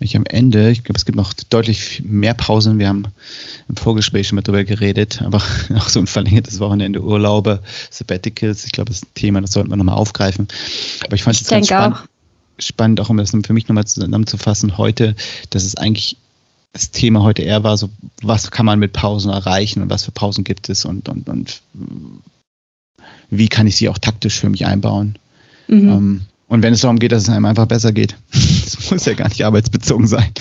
ich 0.00 0.16
am 0.16 0.26
Ende. 0.26 0.70
Ich 0.70 0.84
glaube, 0.84 0.98
es 0.98 1.04
gibt 1.04 1.16
noch 1.16 1.32
deutlich 1.32 2.02
mehr 2.04 2.34
Pausen. 2.34 2.78
Wir 2.78 2.88
haben 2.88 3.06
im 3.68 3.76
Vorgespräch 3.76 4.28
schon 4.28 4.36
mal 4.36 4.42
darüber 4.42 4.64
geredet, 4.64 5.22
aber 5.22 5.38
auch 5.76 5.88
so 5.88 6.00
ein 6.00 6.06
verlängertes 6.06 6.60
Wochenende, 6.60 7.02
Urlaube, 7.02 7.62
Sabbaticals. 7.90 8.64
Ich 8.64 8.72
glaube, 8.72 8.88
das 8.88 8.98
ist 8.98 9.06
ein 9.06 9.14
Thema, 9.14 9.40
das 9.40 9.52
sollten 9.52 9.70
wir 9.70 9.76
nochmal 9.76 9.96
aufgreifen. 9.96 10.48
Aber 11.04 11.14
ich 11.14 11.22
fand 11.22 11.40
es 11.40 11.48
ganz 11.48 11.66
spannend, 11.66 11.96
auch. 11.96 12.04
spannend, 12.58 13.00
auch 13.00 13.08
um 13.08 13.16
das 13.16 13.30
für 13.30 13.52
mich 13.52 13.68
nochmal 13.68 13.86
zusammenzufassen 13.86 14.78
heute, 14.78 15.14
dass 15.50 15.64
es 15.64 15.76
eigentlich 15.76 16.16
das 16.72 16.90
Thema 16.90 17.22
heute 17.22 17.42
eher 17.42 17.62
war, 17.62 17.78
so 17.78 17.88
was 18.20 18.50
kann 18.50 18.66
man 18.66 18.80
mit 18.80 18.92
Pausen 18.92 19.30
erreichen 19.30 19.80
und 19.80 19.90
was 19.90 20.04
für 20.04 20.10
Pausen 20.10 20.42
gibt 20.42 20.68
es 20.68 20.84
und, 20.84 21.08
und, 21.08 21.28
und 21.28 21.62
wie 23.30 23.48
kann 23.48 23.68
ich 23.68 23.76
sie 23.76 23.88
auch 23.88 23.98
taktisch 23.98 24.40
für 24.40 24.48
mich 24.48 24.66
einbauen. 24.66 25.16
Mhm. 25.68 25.88
Ähm, 25.88 26.20
und 26.48 26.62
wenn 26.62 26.74
es 26.74 26.82
darum 26.82 26.98
geht, 26.98 27.12
dass 27.12 27.24
es 27.24 27.28
einem 27.28 27.46
einfach 27.46 27.66
besser 27.66 27.92
geht. 27.92 28.16
Das 28.64 28.90
muss 28.90 29.04
ja 29.04 29.14
gar 29.14 29.28
nicht 29.28 29.44
arbeitsbezogen 29.44 30.06
sein. 30.06 30.32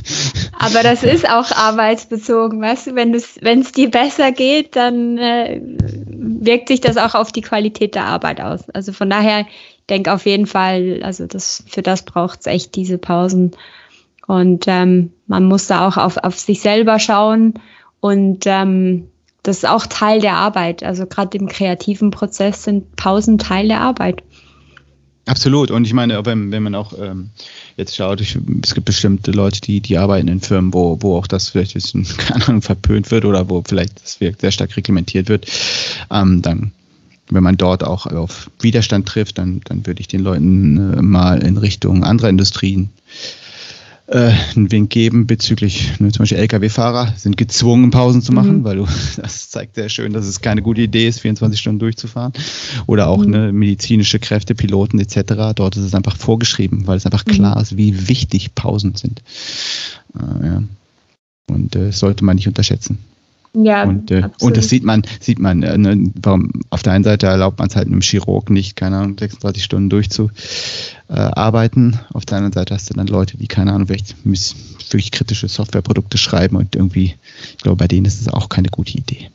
Aber 0.58 0.82
das 0.82 1.02
ist 1.02 1.28
auch 1.28 1.50
arbeitsbezogen, 1.50 2.60
weißt 2.60 2.88
du? 2.88 2.94
Wenn 2.94 3.14
es, 3.14 3.72
dir 3.72 3.90
besser 3.90 4.30
geht, 4.30 4.76
dann 4.76 5.18
äh, 5.18 5.60
wirkt 5.62 6.68
sich 6.68 6.80
das 6.80 6.96
auch 6.96 7.14
auf 7.14 7.32
die 7.32 7.40
Qualität 7.40 7.94
der 7.94 8.04
Arbeit 8.04 8.40
aus. 8.40 8.68
Also 8.70 8.92
von 8.92 9.10
daher, 9.10 9.40
ich 9.40 9.86
denke 9.88 10.12
auf 10.12 10.26
jeden 10.26 10.46
Fall, 10.46 11.00
also 11.02 11.26
das, 11.26 11.64
für 11.66 11.82
das 11.82 12.02
braucht 12.02 12.40
es 12.40 12.46
echt 12.46 12.76
diese 12.76 12.98
Pausen. 12.98 13.52
Und 14.26 14.66
ähm, 14.68 15.12
man 15.26 15.44
muss 15.44 15.66
da 15.66 15.88
auch 15.88 15.96
auf, 15.96 16.18
auf 16.18 16.38
sich 16.38 16.60
selber 16.60 16.98
schauen. 16.98 17.54
Und 18.00 18.44
ähm, 18.46 19.08
das 19.42 19.58
ist 19.58 19.68
auch 19.68 19.86
Teil 19.86 20.20
der 20.20 20.34
Arbeit. 20.34 20.82
Also 20.84 21.06
gerade 21.06 21.36
im 21.36 21.48
kreativen 21.48 22.10
Prozess 22.10 22.64
sind 22.64 22.94
Pausen 22.96 23.38
Teil 23.38 23.68
der 23.68 23.80
Arbeit. 23.80 24.22
Absolut. 25.26 25.70
Und 25.70 25.84
ich 25.84 25.92
meine, 25.92 26.24
wenn, 26.26 26.50
wenn 26.50 26.64
man 26.64 26.74
auch 26.74 26.92
ähm, 26.98 27.30
jetzt 27.76 27.94
schaut, 27.94 28.20
ich, 28.20 28.36
es 28.62 28.74
gibt 28.74 28.86
bestimmte 28.86 29.30
Leute, 29.30 29.60
die, 29.60 29.80
die 29.80 29.96
arbeiten 29.96 30.26
in 30.28 30.40
Firmen, 30.40 30.74
wo, 30.74 30.98
wo 31.00 31.16
auch 31.16 31.28
das 31.28 31.50
vielleicht 31.50 31.72
ein 31.72 31.80
bisschen, 31.80 32.04
keine 32.16 32.48
Ahnung, 32.48 32.62
verpönt 32.62 33.10
wird 33.10 33.24
oder 33.24 33.48
wo 33.48 33.62
vielleicht 33.64 34.02
das 34.02 34.18
sehr 34.18 34.50
stark 34.50 34.76
reglementiert 34.76 35.28
wird, 35.28 35.46
ähm, 36.10 36.42
dann 36.42 36.72
wenn 37.30 37.42
man 37.42 37.56
dort 37.56 37.82
auch 37.84 38.06
auf 38.06 38.50
Widerstand 38.60 39.08
trifft, 39.08 39.38
dann, 39.38 39.60
dann 39.64 39.86
würde 39.86 40.00
ich 40.00 40.08
den 40.08 40.20
Leuten 40.20 40.98
äh, 40.98 41.02
mal 41.02 41.42
in 41.42 41.56
Richtung 41.56 42.04
anderer 42.04 42.28
Industrien 42.28 42.90
äh, 44.12 44.32
einen 44.54 44.70
Wink 44.70 44.90
geben 44.90 45.26
bezüglich 45.26 45.98
ne, 45.98 46.12
zum 46.12 46.22
Beispiel 46.22 46.38
Lkw-Fahrer 46.38 47.14
sind 47.16 47.36
gezwungen, 47.36 47.90
Pausen 47.90 48.22
zu 48.22 48.32
machen, 48.32 48.58
mhm. 48.58 48.64
weil 48.64 48.76
du, 48.76 48.86
das 49.16 49.50
zeigt 49.50 49.74
sehr 49.74 49.88
schön, 49.88 50.12
dass 50.12 50.26
es 50.26 50.40
keine 50.40 50.62
gute 50.62 50.82
Idee 50.82 51.08
ist, 51.08 51.20
24 51.20 51.58
Stunden 51.58 51.78
durchzufahren. 51.78 52.32
Oder 52.86 53.08
auch 53.08 53.24
mhm. 53.24 53.30
ne, 53.30 53.52
medizinische 53.52 54.18
Kräfte, 54.18 54.54
Piloten 54.54 54.98
etc. 54.98 55.54
Dort 55.54 55.76
ist 55.76 55.84
es 55.84 55.94
einfach 55.94 56.16
vorgeschrieben, 56.16 56.86
weil 56.86 56.96
es 56.96 57.06
einfach 57.06 57.24
mhm. 57.26 57.30
klar 57.30 57.60
ist, 57.60 57.76
wie 57.76 58.08
wichtig 58.08 58.54
Pausen 58.54 58.94
sind. 58.94 59.22
Äh, 60.14 60.46
ja. 60.46 60.62
Und 61.48 61.74
äh, 61.76 61.90
sollte 61.92 62.24
man 62.24 62.36
nicht 62.36 62.48
unterschätzen. 62.48 62.98
Ja, 63.54 63.84
und, 63.84 64.10
äh, 64.10 64.30
und 64.40 64.56
das 64.56 64.70
sieht 64.70 64.82
man, 64.82 65.02
sieht 65.20 65.38
man, 65.38 65.62
äh, 65.62 65.76
ne, 65.76 66.10
warum, 66.22 66.50
auf 66.70 66.82
der 66.82 66.94
einen 66.94 67.04
Seite 67.04 67.26
erlaubt 67.26 67.58
man 67.58 67.68
es 67.68 67.76
halt 67.76 67.86
einem 67.86 68.00
Chirurg 68.00 68.48
nicht, 68.48 68.76
keine 68.76 68.96
Ahnung, 68.96 69.18
36 69.18 69.62
Stunden 69.62 69.90
durchzuarbeiten. 69.90 71.92
Äh, 71.92 71.98
auf 72.14 72.24
der 72.24 72.38
anderen 72.38 72.54
Seite 72.54 72.74
hast 72.74 72.88
du 72.88 72.94
dann 72.94 73.08
Leute, 73.08 73.36
die, 73.36 73.48
keine 73.48 73.74
Ahnung, 73.74 73.90
wirklich, 73.90 74.16
wirklich 74.24 75.10
kritische 75.10 75.48
Softwareprodukte 75.48 76.16
schreiben 76.16 76.56
und 76.56 76.74
irgendwie, 76.74 77.14
ich 77.50 77.58
glaube, 77.58 77.76
bei 77.76 77.88
denen 77.88 78.06
ist 78.06 78.22
es 78.22 78.28
auch 78.28 78.48
keine 78.48 78.68
gute 78.68 78.96
Idee. 78.96 79.28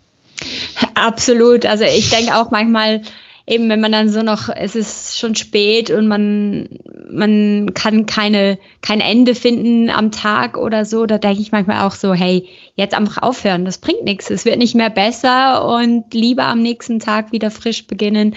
Absolut. 0.96 1.68
Also 1.68 1.84
ich 1.84 2.10
denke 2.10 2.36
auch 2.36 2.50
manchmal, 2.50 3.04
eben, 3.48 3.70
wenn 3.70 3.80
man 3.80 3.94
dann 3.94 4.10
so 4.10 4.22
noch, 4.22 4.50
es 4.54 4.76
ist 4.76 5.18
schon 5.18 5.34
spät 5.34 5.90
und 5.90 6.08
man, 6.08 6.68
man 7.10 7.74
kann 7.74 8.06
keine, 8.06 8.60
kein 8.82 9.00
Ende 9.00 9.36
finden 9.36 9.90
am 9.90 10.12
Tag 10.12 10.58
oder 10.58 10.84
so, 10.84 11.06
da 11.06 11.18
denke 11.18 11.42
ich 11.42 11.54
manchmal 11.54 11.88
auch 11.88 11.94
so, 11.94 12.14
hey, 12.14 12.48
jetzt 12.76 12.94
einfach 12.94 13.24
aufhören, 13.24 13.64
das 13.64 13.78
bringt 13.78 14.04
nichts, 14.04 14.30
es 14.30 14.44
wird 14.44 14.58
nicht 14.58 14.76
mehr 14.76 14.90
besser 14.90 15.66
und 15.66 16.14
lieber 16.14 16.44
am 16.44 16.62
nächsten 16.62 17.00
Tag 17.00 17.32
wieder 17.32 17.50
frisch 17.50 17.88
beginnen. 17.88 18.36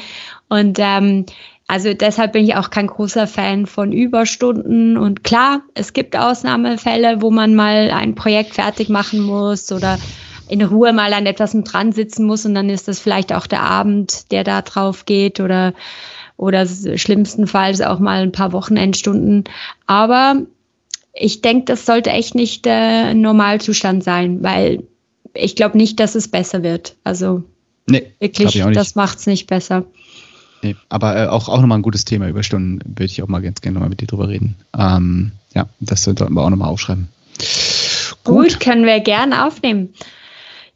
Und 0.49 0.79
ähm, 0.81 1.27
also 1.67 1.93
deshalb 1.93 2.33
bin 2.33 2.45
ich 2.45 2.55
auch 2.55 2.71
kein 2.71 2.87
großer 2.87 3.27
Fan 3.27 3.67
von 3.67 3.93
Überstunden. 3.93 4.97
Und 4.97 5.23
klar, 5.25 5.63
es 5.75 5.93
gibt 5.93 6.17
Ausnahmefälle, 6.17 7.23
wo 7.23 7.31
man 7.31 7.55
mal 7.55 7.91
ein 7.93 8.15
Projekt 8.15 8.55
fertig 8.55 8.89
machen 8.89 9.21
muss 9.21 9.71
oder 9.71 9.99
in 10.51 10.63
Ruhe 10.63 10.93
mal 10.93 11.13
an 11.13 11.27
etwas 11.27 11.53
dran 11.53 11.93
sitzen 11.93 12.27
muss 12.27 12.45
und 12.45 12.55
dann 12.55 12.69
ist 12.69 12.89
das 12.89 12.99
vielleicht 12.99 13.33
auch 13.33 13.47
der 13.47 13.63
Abend, 13.63 14.33
der 14.33 14.43
da 14.43 14.63
drauf 14.63 15.07
geht 15.07 15.39
oder, 15.39 15.75
oder 16.37 16.67
schlimmstenfalls 16.67 17.81
auch 17.81 18.01
mal 18.01 18.23
ein 18.23 18.33
paar 18.33 18.53
Wochenendstunden. 18.53 19.45
Aber 19.87 20.43
ich 21.13 21.41
denke, 21.41 21.67
das 21.67 21.87
sollte 21.87 22.11
echt 22.11 22.35
nicht 22.35 22.65
der 22.65 23.15
Normalzustand 23.15 24.03
sein, 24.03 24.43
weil 24.43 24.83
ich 25.35 25.55
glaube 25.55 25.79
nicht, 25.79 26.01
dass 26.01 26.17
es 26.17 26.27
besser 26.27 26.65
wird. 26.65 26.97
Also 27.05 27.45
nee, 27.87 28.13
wirklich, 28.19 28.61
das 28.75 28.97
macht 28.97 29.19
es 29.19 29.27
nicht 29.27 29.47
besser. 29.47 29.85
Nee, 30.63 30.75
aber 30.89 31.17
äh, 31.17 31.27
auch, 31.29 31.49
auch 31.49 31.61
nochmal 31.61 31.79
ein 31.79 31.83
gutes 31.83 32.05
Thema 32.05 32.29
über 32.29 32.43
Stunden, 32.43 32.81
würde 32.85 33.05
ich 33.05 33.23
auch 33.23 33.29
mal 33.29 33.41
ganz 33.41 33.61
gerne 33.61 33.75
nochmal 33.75 33.89
mit 33.89 34.01
dir 34.01 34.09
drüber 34.09 34.29
reden. 34.29 34.57
Ähm, 34.77 35.31
ja, 35.55 35.69
das 35.79 36.03
sollten 36.03 36.35
wir 36.35 36.43
auch 36.43 36.51
nochmal 36.51 36.69
aufschreiben. 36.69 37.09
Gut. 38.25 38.51
Gut, 38.53 38.61
können 38.61 38.85
wir 38.85 38.99
gerne 38.99 39.47
aufnehmen. 39.47 39.95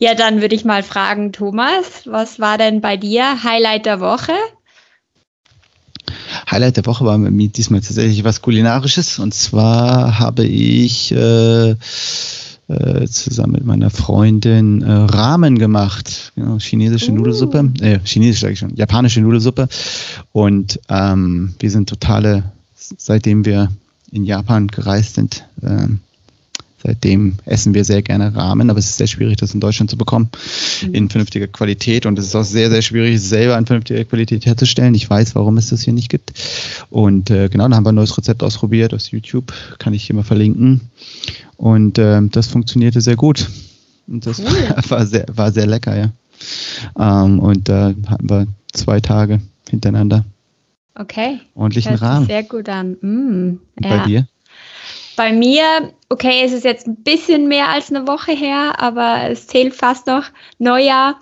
Ja, 0.05 0.15
dann 0.15 0.43
würde 0.43 0.55
ich 0.55 0.67
mal 0.67 0.83
fragen, 0.83 1.33
Thomas, 1.33 2.03
was 2.05 2.39
war 2.39 2.59
denn 2.59 2.83
bei 2.83 2.99
dir 2.99 3.43
Highlight 3.43 3.87
der 3.87 4.01
Woche? 4.01 4.35
Highlight 6.51 6.77
der 6.77 6.85
Woche 6.85 7.07
war 7.07 7.17
bei 7.17 7.31
mir 7.31 7.49
diesmal 7.49 7.81
tatsächlich 7.81 8.23
was 8.23 8.43
Kulinarisches. 8.43 9.19
Und 9.19 9.33
zwar 9.33 10.19
habe 10.19 10.45
ich 10.45 11.11
äh, 11.11 11.71
äh, 11.71 13.07
zusammen 13.09 13.53
mit 13.53 13.65
meiner 13.65 13.89
Freundin 13.89 14.83
äh, 14.83 14.93
Ramen 14.93 15.59
gemacht. 15.59 16.33
Genau, 16.35 16.59
chinesische 16.59 17.11
uh. 17.11 17.15
Nudelsuppe. 17.15 17.73
Äh, 17.81 18.01
chinesisch 18.05 18.41
sage 18.43 18.53
ich 18.53 18.59
schon, 18.59 18.77
japanische 18.77 19.23
Nudelsuppe. 19.23 19.71
Und 20.33 20.81
ähm, 20.91 21.55
wir 21.59 21.71
sind 21.71 21.89
totale, 21.89 22.53
seitdem 22.77 23.47
wir 23.47 23.71
in 24.13 24.25
Japan 24.25 24.67
gereist 24.67 25.15
sind, 25.15 25.47
ähm, 25.63 26.01
Seitdem 26.87 27.37
essen 27.47 27.73
wir 27.73 27.83
sehr 27.83 28.03
gerne 28.03 28.35
Ramen, 28.35 28.69
aber 28.69 28.79
es 28.79 28.91
ist 28.91 28.99
sehr 28.99 29.07
schwierig, 29.07 29.39
das 29.39 29.55
in 29.55 29.61
Deutschland 29.61 29.91
zu 29.91 29.97
bekommen 29.97 30.29
mhm. 30.83 30.95
in 30.95 31.09
vernünftiger 31.09 31.47
Qualität. 31.47 32.05
Und 32.05 32.19
es 32.19 32.27
ist 32.27 32.37
auch 32.37 32.45
sehr, 32.45 32.71
sehr 32.71 32.83
schwierig, 32.83 33.15
es 33.15 33.29
selber 33.31 33.57
in 33.57 33.65
vernünftiger 33.65 34.05
Qualität 34.05 34.45
herzustellen. 34.45 34.95
Ich 34.95 35.09
weiß, 35.09 35.35
warum 35.35 35.57
es 35.57 35.71
das 35.71 35.81
hier 35.81 35.95
nicht 35.95 36.11
gibt. 36.11 36.35
Und 36.91 37.31
äh, 37.31 37.49
genau, 37.49 37.67
da 37.69 37.77
haben 37.77 37.87
wir 37.87 37.93
ein 37.93 37.95
neues 37.95 38.17
Rezept 38.19 38.43
ausprobiert 38.43 38.93
aus 38.93 39.11
YouTube, 39.11 39.55
kann 39.79 39.95
ich 39.95 40.05
hier 40.05 40.15
mal 40.15 40.25
verlinken. 40.25 40.83
Und 41.57 41.97
äh, 41.97 42.21
das 42.31 42.49
funktionierte 42.49 43.01
sehr 43.01 43.17
gut. 43.17 43.49
Und 44.07 44.27
das 44.27 44.41
cool. 44.41 44.47
war, 44.89 45.07
sehr, 45.07 45.25
war 45.33 45.53
sehr 45.53 45.67
lecker, 45.67 45.97
ja. 45.97 46.11
Ähm, 46.99 47.39
und 47.39 47.67
da 47.67 47.91
äh, 47.91 47.95
hatten 48.09 48.29
wir 48.29 48.47
zwei 48.75 49.01
Tage 49.01 49.41
hintereinander. 49.71 50.27
Okay. 50.95 51.41
Ordentlichen 51.55 51.95
Rahmen. 51.95 52.27
Sehr 52.27 52.43
gut 52.43 52.69
an. 52.69 52.97
Mm, 53.01 53.61
ja. 53.83 53.97
Bei 53.97 54.07
dir? 54.07 54.29
Bei 55.17 55.33
mir, 55.33 55.93
okay, 56.09 56.43
es 56.45 56.53
ist 56.53 56.65
jetzt 56.65 56.87
ein 56.87 56.97
bisschen 56.97 57.47
mehr 57.49 57.69
als 57.69 57.91
eine 57.91 58.07
Woche 58.07 58.33
her, 58.33 58.75
aber 58.79 59.31
es 59.31 59.47
zählt 59.47 59.75
fast 59.75 60.07
noch 60.07 60.25
Neujahr. 60.59 61.21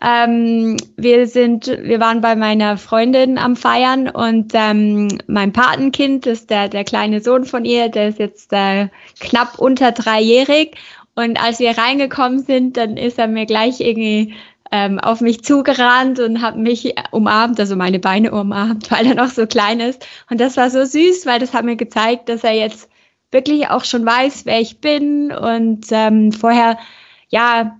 Ähm, 0.00 0.76
wir 0.96 1.26
sind, 1.26 1.66
wir 1.66 2.00
waren 2.00 2.20
bei 2.20 2.36
meiner 2.36 2.78
Freundin 2.78 3.36
am 3.36 3.56
Feiern 3.56 4.08
und 4.08 4.52
ähm, 4.54 5.08
mein 5.26 5.52
Patenkind 5.52 6.26
ist 6.26 6.50
der, 6.50 6.68
der 6.68 6.84
kleine 6.84 7.20
Sohn 7.20 7.44
von 7.44 7.64
ihr, 7.64 7.88
der 7.88 8.08
ist 8.08 8.18
jetzt 8.18 8.52
äh, 8.52 8.88
knapp 9.20 9.58
unter 9.58 9.92
dreijährig. 9.92 10.76
Und 11.14 11.42
als 11.42 11.58
wir 11.58 11.76
reingekommen 11.76 12.38
sind, 12.38 12.76
dann 12.76 12.96
ist 12.96 13.18
er 13.18 13.26
mir 13.26 13.44
gleich 13.44 13.80
irgendwie 13.80 14.34
ähm, 14.70 15.00
auf 15.00 15.20
mich 15.20 15.42
zugerannt 15.42 16.20
und 16.20 16.42
hat 16.42 16.56
mich 16.56 16.94
umarmt, 17.10 17.58
also 17.58 17.74
meine 17.74 17.98
Beine 17.98 18.30
umarmt, 18.30 18.90
weil 18.92 19.06
er 19.06 19.14
noch 19.14 19.30
so 19.30 19.46
klein 19.46 19.80
ist. 19.80 20.06
Und 20.30 20.40
das 20.40 20.56
war 20.56 20.70
so 20.70 20.84
süß, 20.84 21.26
weil 21.26 21.40
das 21.40 21.54
hat 21.54 21.64
mir 21.64 21.76
gezeigt, 21.76 22.28
dass 22.28 22.44
er 22.44 22.52
jetzt 22.52 22.88
wirklich 23.30 23.68
auch 23.68 23.84
schon 23.84 24.04
weiß, 24.04 24.46
wer 24.46 24.60
ich 24.60 24.80
bin. 24.80 25.32
Und 25.32 25.86
ähm, 25.90 26.32
vorher, 26.32 26.78
ja, 27.28 27.78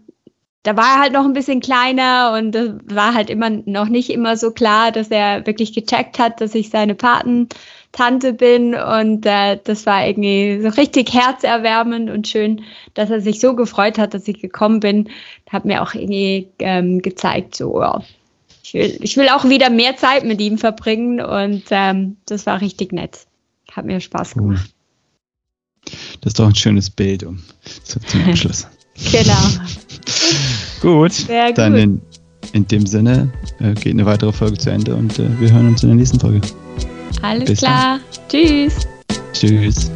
da 0.63 0.77
war 0.77 0.97
er 0.97 1.01
halt 1.01 1.13
noch 1.13 1.25
ein 1.25 1.33
bisschen 1.33 1.61
kleiner 1.61 2.35
und 2.37 2.53
das 2.53 2.71
war 2.85 3.15
halt 3.15 3.31
immer 3.31 3.49
noch 3.49 3.89
nicht 3.89 4.11
immer 4.11 4.37
so 4.37 4.51
klar, 4.51 4.93
dass 4.93 5.09
er 5.09 5.47
wirklich 5.47 5.73
gecheckt 5.73 6.19
hat, 6.19 6.41
dass 6.41 6.55
ich 6.55 6.69
seine 6.69 6.95
Patentante 6.95 8.35
bin. 8.35 8.75
Und 8.75 9.25
äh, 9.25 9.59
das 9.65 9.87
war 9.87 10.07
irgendwie 10.07 10.61
so 10.61 10.69
richtig 10.69 11.13
herzerwärmend 11.15 12.11
und 12.11 12.29
schön, 12.29 12.63
dass 12.95 13.09
er 13.09 13.21
sich 13.21 13.41
so 13.41 13.55
gefreut 13.55 13.99
hat, 13.99 14.13
dass 14.13 14.29
ich 14.29 14.41
gekommen 14.41 14.81
bin. 14.81 15.09
Hat 15.49 15.65
mir 15.65 15.83
auch 15.83 15.95
irgendwie 15.95 16.49
ähm, 16.59 17.01
gezeigt, 17.01 17.57
so, 17.57 17.81
ja, 17.81 18.03
ich 18.63 18.75
will, 18.75 18.99
ich 19.01 19.17
will 19.17 19.29
auch 19.31 19.49
wieder 19.49 19.71
mehr 19.71 19.97
Zeit 19.97 20.25
mit 20.25 20.41
ihm 20.41 20.59
verbringen 20.59 21.21
und 21.23 21.63
ähm, 21.71 22.19
das 22.27 22.45
war 22.45 22.61
richtig 22.61 22.93
nett. 22.93 23.27
Hat 23.73 23.87
mir 23.87 24.01
Spaß 24.01 24.35
gemacht. 24.35 24.71
Das 26.21 26.31
ist 26.31 26.39
doch 26.39 26.47
ein 26.47 26.55
schönes 26.55 26.91
Bild 26.91 27.23
um, 27.23 27.39
zum 27.85 28.03
Abschluss. 28.29 28.67
genau. 29.13 29.33
gut, 30.81 31.13
Sehr 31.13 31.53
dann 31.53 31.73
gut. 31.73 31.83
In, 31.83 32.01
in 32.53 32.67
dem 32.67 32.87
Sinne 32.87 33.33
äh, 33.61 33.75
geht 33.75 33.93
eine 33.93 34.07
weitere 34.07 34.33
Folge 34.33 34.59
zu 34.59 34.71
Ende 34.71 34.95
und 34.95 35.19
äh, 35.19 35.41
wir 35.41 35.53
hören 35.53 35.69
uns 35.69 35.83
in 35.83 35.91
der 35.91 35.97
nächsten 35.97 36.19
Folge. 36.19 36.41
Alles 37.23 37.47
Bis 37.47 37.59
klar. 37.61 38.01
Dann. 38.01 38.29
Tschüss. 38.29 38.75
Tschüss. 39.33 39.91